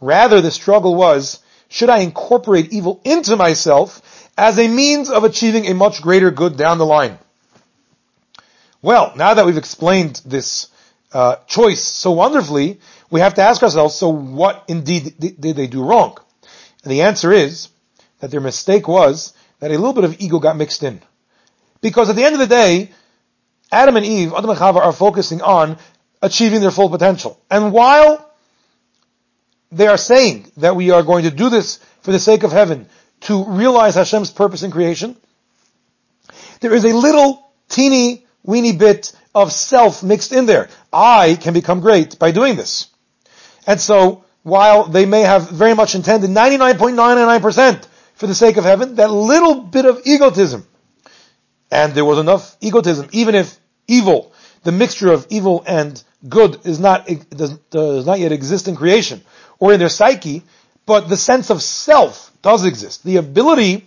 Rather, 0.00 0.40
the 0.40 0.50
struggle 0.50 0.94
was, 0.94 1.40
should 1.68 1.90
I 1.90 1.98
incorporate 1.98 2.72
evil 2.72 3.00
into 3.04 3.36
myself 3.36 4.28
as 4.38 4.58
a 4.58 4.66
means 4.66 5.10
of 5.10 5.24
achieving 5.24 5.66
a 5.66 5.74
much 5.74 6.00
greater 6.00 6.30
good 6.30 6.56
down 6.56 6.78
the 6.78 6.86
line? 6.86 7.18
Well, 8.82 9.12
now 9.14 9.34
that 9.34 9.44
we've 9.44 9.58
explained 9.58 10.22
this 10.24 10.68
uh, 11.12 11.36
choice 11.46 11.82
so 11.82 12.12
wonderfully, 12.12 12.80
we 13.10 13.20
have 13.20 13.34
to 13.34 13.42
ask 13.42 13.62
ourselves, 13.62 13.94
so 13.94 14.08
what 14.08 14.64
indeed 14.68 15.14
did 15.18 15.56
they 15.56 15.66
do 15.66 15.82
wrong? 15.82 16.16
And 16.82 16.92
the 16.92 17.02
answer 17.02 17.32
is 17.32 17.68
that 18.20 18.30
their 18.30 18.40
mistake 18.40 18.88
was 18.88 19.32
that 19.58 19.70
a 19.70 19.78
little 19.78 19.92
bit 19.92 20.04
of 20.04 20.20
ego 20.20 20.38
got 20.38 20.56
mixed 20.56 20.82
in. 20.82 21.02
Because 21.80 22.08
at 22.08 22.16
the 22.16 22.24
end 22.24 22.34
of 22.34 22.40
the 22.40 22.46
day, 22.46 22.90
Adam 23.72 23.96
and 23.96 24.06
Eve, 24.06 24.32
Adam 24.32 24.50
and 24.50 24.58
Chava 24.58 24.76
are 24.76 24.92
focusing 24.92 25.42
on 25.42 25.78
achieving 26.22 26.60
their 26.60 26.70
full 26.70 26.88
potential. 26.88 27.40
And 27.50 27.72
while 27.72 28.30
they 29.72 29.86
are 29.86 29.96
saying 29.96 30.50
that 30.58 30.76
we 30.76 30.90
are 30.90 31.02
going 31.02 31.24
to 31.24 31.30
do 31.30 31.48
this 31.48 31.78
for 32.02 32.12
the 32.12 32.18
sake 32.18 32.42
of 32.42 32.52
heaven, 32.52 32.88
to 33.22 33.44
realize 33.44 33.94
Hashem's 33.94 34.30
purpose 34.30 34.62
in 34.62 34.70
creation, 34.70 35.16
there 36.60 36.74
is 36.74 36.84
a 36.84 36.92
little 36.92 37.50
teeny 37.68 38.26
weeny 38.42 38.72
bit 38.72 39.12
of 39.34 39.52
self 39.52 40.02
mixed 40.02 40.32
in 40.32 40.46
there. 40.46 40.68
I 40.92 41.36
can 41.40 41.54
become 41.54 41.80
great 41.80 42.18
by 42.18 42.30
doing 42.30 42.56
this. 42.56 42.89
And 43.66 43.80
so, 43.80 44.24
while 44.42 44.84
they 44.84 45.06
may 45.06 45.22
have 45.22 45.50
very 45.50 45.74
much 45.74 45.94
intended 45.94 46.30
99.99% 46.30 47.86
for 48.14 48.26
the 48.26 48.34
sake 48.34 48.56
of 48.56 48.64
heaven, 48.64 48.96
that 48.96 49.10
little 49.10 49.60
bit 49.60 49.84
of 49.84 50.02
egotism, 50.04 50.66
and 51.70 51.92
there 51.94 52.04
was 52.04 52.18
enough 52.18 52.56
egotism, 52.60 53.08
even 53.12 53.34
if 53.34 53.58
evil, 53.86 54.32
the 54.62 54.72
mixture 54.72 55.12
of 55.12 55.26
evil 55.30 55.62
and 55.66 56.02
good 56.28 56.64
is 56.64 56.78
not, 56.80 57.08
does, 57.30 57.56
does 57.70 58.06
not 58.06 58.18
yet 58.18 58.32
exist 58.32 58.68
in 58.68 58.76
creation 58.76 59.22
or 59.58 59.72
in 59.72 59.78
their 59.78 59.88
psyche, 59.88 60.42
but 60.86 61.08
the 61.08 61.16
sense 61.16 61.50
of 61.50 61.62
self 61.62 62.32
does 62.42 62.64
exist. 62.64 63.04
The 63.04 63.16
ability 63.16 63.86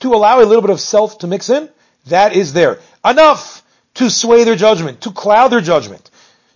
to 0.00 0.14
allow 0.14 0.40
a 0.40 0.44
little 0.44 0.62
bit 0.62 0.70
of 0.70 0.80
self 0.80 1.18
to 1.18 1.26
mix 1.26 1.50
in, 1.50 1.68
that 2.06 2.34
is 2.34 2.52
there. 2.52 2.80
Enough 3.04 3.62
to 3.94 4.10
sway 4.10 4.44
their 4.44 4.56
judgment, 4.56 5.02
to 5.02 5.12
cloud 5.12 5.48
their 5.48 5.60
judgment, 5.60 6.10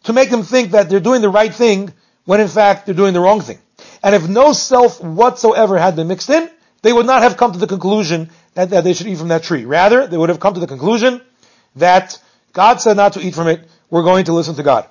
to 0.04 0.12
make 0.12 0.30
them 0.30 0.42
think 0.42 0.72
that 0.72 0.88
they're 0.88 1.00
doing 1.00 1.20
the 1.20 1.28
right 1.28 1.54
thing 1.54 1.92
when 2.26 2.40
in 2.40 2.48
fact 2.48 2.84
they're 2.84 2.94
doing 2.94 3.14
the 3.14 3.20
wrong 3.20 3.40
thing. 3.40 3.58
And 4.02 4.14
if 4.14 4.28
no 4.28 4.52
self 4.52 5.02
whatsoever 5.02 5.78
had 5.78 5.96
been 5.96 6.08
mixed 6.08 6.28
in, 6.28 6.50
they 6.82 6.92
would 6.92 7.06
not 7.06 7.22
have 7.22 7.36
come 7.36 7.52
to 7.52 7.58
the 7.58 7.66
conclusion 7.66 8.30
that, 8.54 8.70
that 8.70 8.84
they 8.84 8.92
should 8.92 9.06
eat 9.06 9.18
from 9.18 9.28
that 9.28 9.42
tree. 9.42 9.64
Rather, 9.64 10.06
they 10.06 10.18
would 10.18 10.28
have 10.28 10.40
come 10.40 10.54
to 10.54 10.60
the 10.60 10.66
conclusion 10.66 11.22
that 11.76 12.22
God 12.52 12.80
said 12.80 12.96
not 12.96 13.14
to 13.14 13.20
eat 13.20 13.34
from 13.34 13.48
it, 13.48 13.66
we're 13.90 14.02
going 14.02 14.26
to 14.26 14.32
listen 14.32 14.54
to 14.56 14.62
God. 14.62 14.86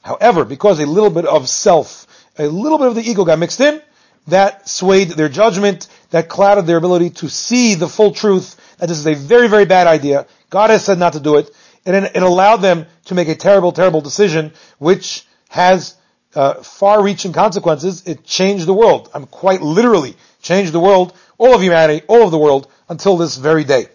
However, 0.00 0.44
because 0.44 0.80
a 0.80 0.86
little 0.86 1.10
bit 1.10 1.26
of 1.26 1.48
self, 1.48 2.06
a 2.38 2.46
little 2.46 2.78
bit 2.78 2.88
of 2.88 2.94
the 2.94 3.02
ego 3.02 3.24
got 3.24 3.38
mixed 3.38 3.60
in, 3.60 3.80
that 4.28 4.68
swayed 4.68 5.10
their 5.10 5.28
judgment, 5.28 5.88
that 6.10 6.28
clouded 6.28 6.66
their 6.66 6.76
ability 6.76 7.10
to 7.10 7.28
see 7.28 7.74
the 7.74 7.88
full 7.88 8.12
truth, 8.12 8.56
that 8.78 8.88
this 8.88 8.98
is 8.98 9.06
a 9.06 9.14
very, 9.14 9.48
very 9.48 9.64
bad 9.64 9.86
idea. 9.86 10.26
God 10.50 10.70
has 10.70 10.84
said 10.84 10.98
not 10.98 11.14
to 11.14 11.20
do 11.20 11.36
it, 11.36 11.50
and 11.84 12.06
it 12.06 12.22
allowed 12.22 12.58
them 12.58 12.86
to 13.06 13.14
make 13.14 13.28
a 13.28 13.34
terrible, 13.34 13.72
terrible 13.72 14.00
decision, 14.00 14.52
which 14.78 15.26
has 15.52 15.94
uh, 16.34 16.54
far-reaching 16.54 17.34
consequences. 17.34 18.04
It 18.06 18.24
changed 18.24 18.64
the 18.66 18.72
world. 18.72 19.10
I'm 19.12 19.26
quite 19.26 19.60
literally 19.60 20.16
changed 20.40 20.72
the 20.72 20.80
world, 20.80 21.12
all 21.36 21.54
of 21.54 21.62
humanity, 21.62 22.04
all 22.08 22.24
of 22.24 22.30
the 22.30 22.38
world, 22.38 22.68
until 22.88 23.18
this 23.18 23.36
very 23.36 23.62
day. 23.62 23.86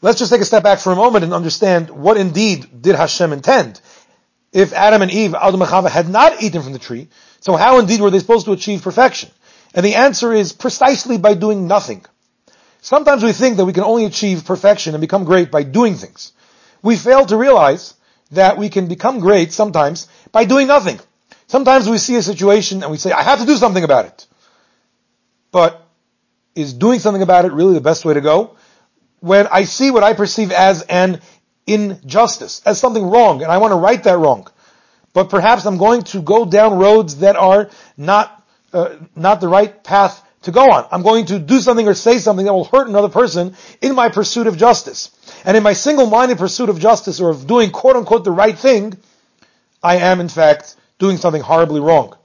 Let's 0.00 0.20
just 0.20 0.30
take 0.30 0.40
a 0.40 0.44
step 0.44 0.62
back 0.62 0.78
for 0.78 0.92
a 0.92 0.96
moment 0.96 1.24
and 1.24 1.34
understand 1.34 1.90
what 1.90 2.16
indeed 2.16 2.82
did 2.82 2.94
Hashem 2.94 3.32
intend 3.32 3.80
if 4.52 4.72
Adam 4.72 5.02
and 5.02 5.10
Eve, 5.10 5.34
Adam 5.34 5.60
and 5.60 5.70
Chava, 5.70 5.90
had 5.90 6.08
not 6.08 6.40
eaten 6.40 6.62
from 6.62 6.72
the 6.72 6.78
tree, 6.78 7.08
so 7.40 7.56
how 7.56 7.78
indeed 7.78 8.00
were 8.00 8.10
they 8.10 8.18
supposed 8.20 8.46
to 8.46 8.52
achieve 8.52 8.82
perfection? 8.82 9.30
And 9.74 9.84
the 9.84 9.96
answer 9.96 10.32
is 10.32 10.52
precisely 10.52 11.18
by 11.18 11.34
doing 11.34 11.66
nothing. 11.66 12.04
Sometimes 12.80 13.22
we 13.22 13.32
think 13.32 13.56
that 13.56 13.64
we 13.64 13.72
can 13.72 13.84
only 13.84 14.04
achieve 14.04 14.44
perfection 14.44 14.94
and 14.94 15.00
become 15.00 15.24
great 15.24 15.50
by 15.50 15.62
doing 15.62 15.96
things. 15.96 16.32
We 16.82 16.96
fail 16.96 17.26
to 17.26 17.36
realize 17.36 17.94
that 18.32 18.58
we 18.58 18.68
can 18.68 18.86
become 18.86 19.20
great 19.20 19.52
sometimes 19.52 20.08
by 20.32 20.44
doing 20.44 20.66
nothing. 20.66 21.00
Sometimes 21.46 21.88
we 21.88 21.98
see 21.98 22.16
a 22.16 22.22
situation 22.22 22.82
and 22.82 22.90
we 22.90 22.96
say, 22.96 23.10
I 23.12 23.22
have 23.22 23.40
to 23.40 23.46
do 23.46 23.56
something 23.56 23.82
about 23.82 24.04
it. 24.04 24.26
But 25.50 25.84
is 26.54 26.74
doing 26.74 27.00
something 27.00 27.22
about 27.22 27.44
it 27.44 27.52
really 27.52 27.74
the 27.74 27.80
best 27.80 28.04
way 28.04 28.14
to 28.14 28.20
go? 28.20 28.56
When 29.20 29.46
I 29.48 29.64
see 29.64 29.90
what 29.90 30.02
I 30.02 30.12
perceive 30.12 30.52
as 30.52 30.82
an 30.82 31.20
injustice, 31.66 32.62
as 32.64 32.78
something 32.78 33.04
wrong, 33.04 33.42
and 33.42 33.50
I 33.50 33.58
want 33.58 33.72
to 33.72 33.76
right 33.76 34.02
that 34.04 34.18
wrong. 34.18 34.48
But 35.12 35.28
perhaps 35.28 35.66
I'm 35.66 35.76
going 35.76 36.02
to 36.04 36.22
go 36.22 36.44
down 36.44 36.78
roads 36.78 37.16
that 37.16 37.36
are 37.36 37.70
not 37.96 38.36
uh, 38.72 38.96
not 39.16 39.40
the 39.40 39.48
right 39.48 39.82
path 39.82 40.24
to 40.42 40.52
go 40.52 40.70
on. 40.70 40.86
I'm 40.90 41.02
going 41.02 41.26
to 41.26 41.38
do 41.38 41.60
something 41.60 41.88
or 41.88 41.94
say 41.94 42.18
something 42.18 42.46
that 42.46 42.52
will 42.52 42.64
hurt 42.64 42.88
another 42.88 43.08
person 43.08 43.56
in 43.80 43.94
my 43.94 44.08
pursuit 44.08 44.46
of 44.46 44.56
justice. 44.56 45.10
And 45.44 45.56
in 45.56 45.62
my 45.62 45.72
single-minded 45.72 46.38
pursuit 46.38 46.68
of 46.68 46.78
justice 46.78 47.20
or 47.20 47.30
of 47.30 47.46
doing 47.46 47.70
quote 47.70 47.96
unquote 47.96 48.24
the 48.24 48.30
right 48.30 48.58
thing, 48.58 48.96
I 49.82 49.96
am 49.96 50.20
in 50.20 50.28
fact 50.28 50.76
doing 50.98 51.16
something 51.16 51.42
horribly 51.42 51.80
wrong. 51.80 52.16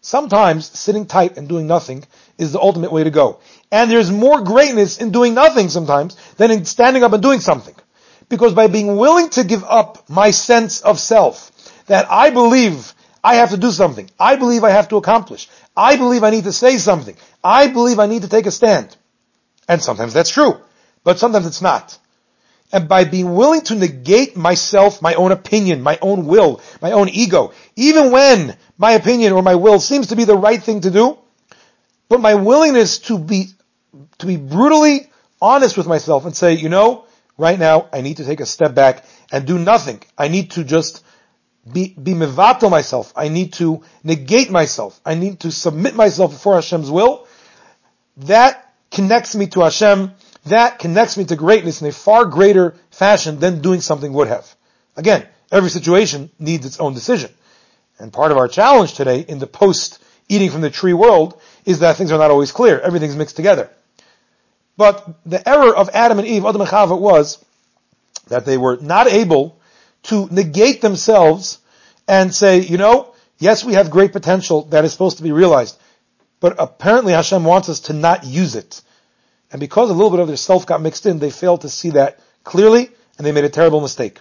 Sometimes 0.00 0.66
sitting 0.66 1.06
tight 1.06 1.36
and 1.36 1.48
doing 1.48 1.66
nothing 1.66 2.04
is 2.36 2.52
the 2.52 2.60
ultimate 2.60 2.90
way 2.90 3.04
to 3.04 3.10
go. 3.10 3.38
And 3.70 3.90
there's 3.90 4.10
more 4.10 4.40
greatness 4.40 4.98
in 4.98 5.12
doing 5.12 5.34
nothing 5.34 5.68
sometimes 5.68 6.16
than 6.36 6.50
in 6.50 6.64
standing 6.64 7.04
up 7.04 7.12
and 7.12 7.22
doing 7.22 7.40
something. 7.40 7.74
Because 8.28 8.52
by 8.52 8.66
being 8.66 8.96
willing 8.96 9.28
to 9.30 9.44
give 9.44 9.62
up 9.62 10.08
my 10.08 10.30
sense 10.30 10.80
of 10.80 10.98
self, 10.98 11.52
that 11.86 12.10
I 12.10 12.30
believe 12.30 12.94
I 13.22 13.36
have 13.36 13.50
to 13.50 13.56
do 13.56 13.70
something, 13.70 14.10
I 14.18 14.36
believe 14.36 14.64
I 14.64 14.70
have 14.70 14.88
to 14.88 14.96
accomplish, 14.96 15.48
I 15.76 15.96
believe 15.96 16.24
I 16.24 16.30
need 16.30 16.44
to 16.44 16.52
say 16.52 16.78
something, 16.78 17.16
I 17.44 17.68
believe 17.68 17.98
I 17.98 18.06
need 18.06 18.22
to 18.22 18.28
take 18.28 18.46
a 18.46 18.50
stand. 18.50 18.96
And 19.68 19.80
sometimes 19.80 20.12
that's 20.12 20.30
true, 20.30 20.58
but 21.04 21.18
sometimes 21.18 21.46
it's 21.46 21.62
not. 21.62 21.96
And 22.72 22.88
by 22.88 23.04
being 23.04 23.34
willing 23.34 23.60
to 23.62 23.74
negate 23.74 24.34
myself, 24.34 25.02
my 25.02 25.14
own 25.14 25.30
opinion, 25.30 25.82
my 25.82 25.98
own 26.00 26.26
will, 26.26 26.62
my 26.80 26.92
own 26.92 27.10
ego, 27.10 27.52
even 27.76 28.10
when 28.10 28.56
my 28.78 28.92
opinion 28.92 29.34
or 29.34 29.42
my 29.42 29.56
will 29.56 29.78
seems 29.78 30.06
to 30.08 30.16
be 30.16 30.24
the 30.24 30.36
right 30.36 30.62
thing 30.62 30.80
to 30.80 30.90
do, 30.90 31.18
but 32.08 32.20
my 32.20 32.34
willingness 32.34 32.98
to 33.00 33.18
be, 33.18 33.48
to 34.18 34.26
be 34.26 34.36
brutally 34.36 35.10
honest 35.40 35.76
with 35.76 35.86
myself 35.86 36.24
and 36.24 36.34
say, 36.34 36.54
you 36.54 36.70
know, 36.70 37.04
right 37.36 37.58
now 37.58 37.88
I 37.92 38.00
need 38.00 38.16
to 38.18 38.24
take 38.24 38.40
a 38.40 38.46
step 38.46 38.74
back 38.74 39.04
and 39.30 39.46
do 39.46 39.58
nothing. 39.58 40.02
I 40.16 40.28
need 40.28 40.52
to 40.52 40.64
just 40.64 41.04
be, 41.70 41.94
be 42.02 42.12
mevatel 42.12 42.70
myself. 42.70 43.12
I 43.14 43.28
need 43.28 43.52
to 43.54 43.82
negate 44.02 44.50
myself. 44.50 45.00
I 45.04 45.14
need 45.14 45.40
to 45.40 45.52
submit 45.52 45.94
myself 45.94 46.32
before 46.32 46.54
Hashem's 46.54 46.90
will. 46.90 47.26
That 48.18 48.72
connects 48.90 49.34
me 49.34 49.46
to 49.48 49.60
Hashem 49.60 50.12
that 50.46 50.78
connects 50.78 51.16
me 51.16 51.24
to 51.26 51.36
greatness 51.36 51.80
in 51.80 51.88
a 51.88 51.92
far 51.92 52.24
greater 52.24 52.74
fashion 52.90 53.38
than 53.38 53.60
doing 53.60 53.80
something 53.80 54.12
would 54.12 54.28
have. 54.28 54.54
Again, 54.96 55.26
every 55.50 55.70
situation 55.70 56.30
needs 56.38 56.66
its 56.66 56.80
own 56.80 56.94
decision. 56.94 57.30
And 57.98 58.12
part 58.12 58.32
of 58.32 58.38
our 58.38 58.48
challenge 58.48 58.94
today 58.94 59.20
in 59.20 59.38
the 59.38 59.46
post 59.46 60.02
eating 60.28 60.50
from 60.50 60.60
the 60.60 60.70
tree 60.70 60.92
world 60.92 61.40
is 61.64 61.80
that 61.80 61.96
things 61.96 62.10
are 62.10 62.18
not 62.18 62.30
always 62.30 62.52
clear. 62.52 62.80
Everything's 62.80 63.16
mixed 63.16 63.36
together. 63.36 63.70
But 64.76 65.08
the 65.24 65.46
error 65.48 65.74
of 65.74 65.90
Adam 65.92 66.18
and 66.18 66.26
Eve, 66.26 66.44
Adam 66.44 66.62
and 66.62 66.70
Chava, 66.70 66.98
was 66.98 67.44
that 68.28 68.44
they 68.44 68.56
were 68.56 68.78
not 68.80 69.06
able 69.06 69.58
to 70.04 70.26
negate 70.30 70.80
themselves 70.80 71.58
and 72.08 72.34
say, 72.34 72.60
you 72.60 72.78
know, 72.78 73.14
yes, 73.38 73.64
we 73.64 73.74
have 73.74 73.90
great 73.90 74.12
potential 74.12 74.62
that 74.66 74.84
is 74.84 74.92
supposed 74.92 75.18
to 75.18 75.22
be 75.22 75.32
realized, 75.32 75.78
but 76.40 76.56
apparently 76.58 77.12
Hashem 77.12 77.44
wants 77.44 77.68
us 77.68 77.80
to 77.80 77.92
not 77.92 78.24
use 78.24 78.56
it. 78.56 78.80
And 79.52 79.60
because 79.60 79.90
a 79.90 79.92
little 79.92 80.10
bit 80.10 80.20
of 80.20 80.28
their 80.28 80.36
self 80.38 80.64
got 80.64 80.80
mixed 80.80 81.04
in, 81.04 81.18
they 81.18 81.30
failed 81.30 81.60
to 81.60 81.68
see 81.68 81.90
that 81.90 82.18
clearly, 82.42 82.90
and 83.18 83.26
they 83.26 83.32
made 83.32 83.44
a 83.44 83.50
terrible 83.50 83.82
mistake. 83.82 84.18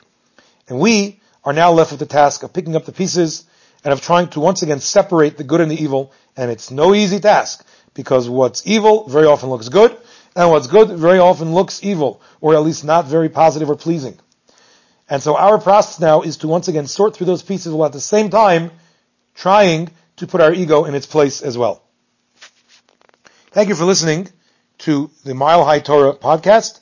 And 0.67 0.78
we 0.78 1.22
are 1.46 1.54
now 1.54 1.72
left 1.72 1.91
with 1.91 2.02
the 2.02 2.06
task 2.06 2.44
of 2.44 2.54
picking 2.54 2.76
up 2.76 2.84
the 2.84 2.91
pieces 2.91 3.46
and 3.84 3.94
of 3.94 4.02
trying 4.02 4.28
to 4.30 4.41
once 4.41 4.62
again 4.62 4.82
separate 4.82 5.38
the 5.38 5.46
good 5.46 5.62
and 5.62 5.72
the 5.72 5.82
evil. 5.82 6.12
And 6.36 6.52
it's 6.52 6.70
no 6.70 6.94
easy 6.94 7.22
task, 7.22 7.65
because 7.94 8.30
what's 8.30 8.67
evil 8.67 9.08
very 9.08 9.26
often 9.26 9.50
looks 9.50 9.70
good, 9.70 9.96
and 10.36 10.50
what's 10.52 10.67
good 10.67 10.89
very 10.89 11.20
often 11.20 11.54
looks 11.54 11.82
evil, 11.82 12.22
or 12.41 12.54
at 12.54 12.63
least 12.63 12.84
not 12.84 13.06
very 13.06 13.30
positive 13.30 13.70
or 13.70 13.78
pleasing. 13.78 14.20
And 15.10 15.24
so 15.24 15.38
our 15.38 15.60
process 15.60 16.00
now 16.00 16.22
is 16.22 16.38
to 16.38 16.48
once 16.48 16.67
again 16.67 16.88
sort 16.88 17.15
through 17.15 17.28
those 17.28 17.41
pieces 17.41 17.74
while 17.74 17.88
at 17.88 17.94
the 17.94 18.02
same 18.02 18.30
time 18.30 18.72
trying 19.34 19.89
to 20.17 20.28
put 20.28 20.41
our 20.41 20.54
ego 20.54 20.84
in 20.86 20.94
its 20.94 21.06
place 21.06 21.41
as 21.41 21.58
well. 21.58 21.84
Thank 23.52 23.70
you 23.70 23.76
for 23.76 23.86
listening 23.86 24.28
to 24.82 25.10
the 25.24 25.34
Mile 25.34 25.63
High 25.63 25.80
Torah 25.80 26.13
podcast, 26.13 26.80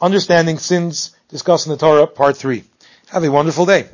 Understanding 0.00 0.58
Sins 0.58 1.14
Discussing 1.28 1.72
the 1.72 1.78
Torah, 1.78 2.06
Part 2.06 2.36
3. 2.36 2.62
Have 3.08 3.24
a 3.24 3.30
wonderful 3.30 3.66
day. 3.66 3.88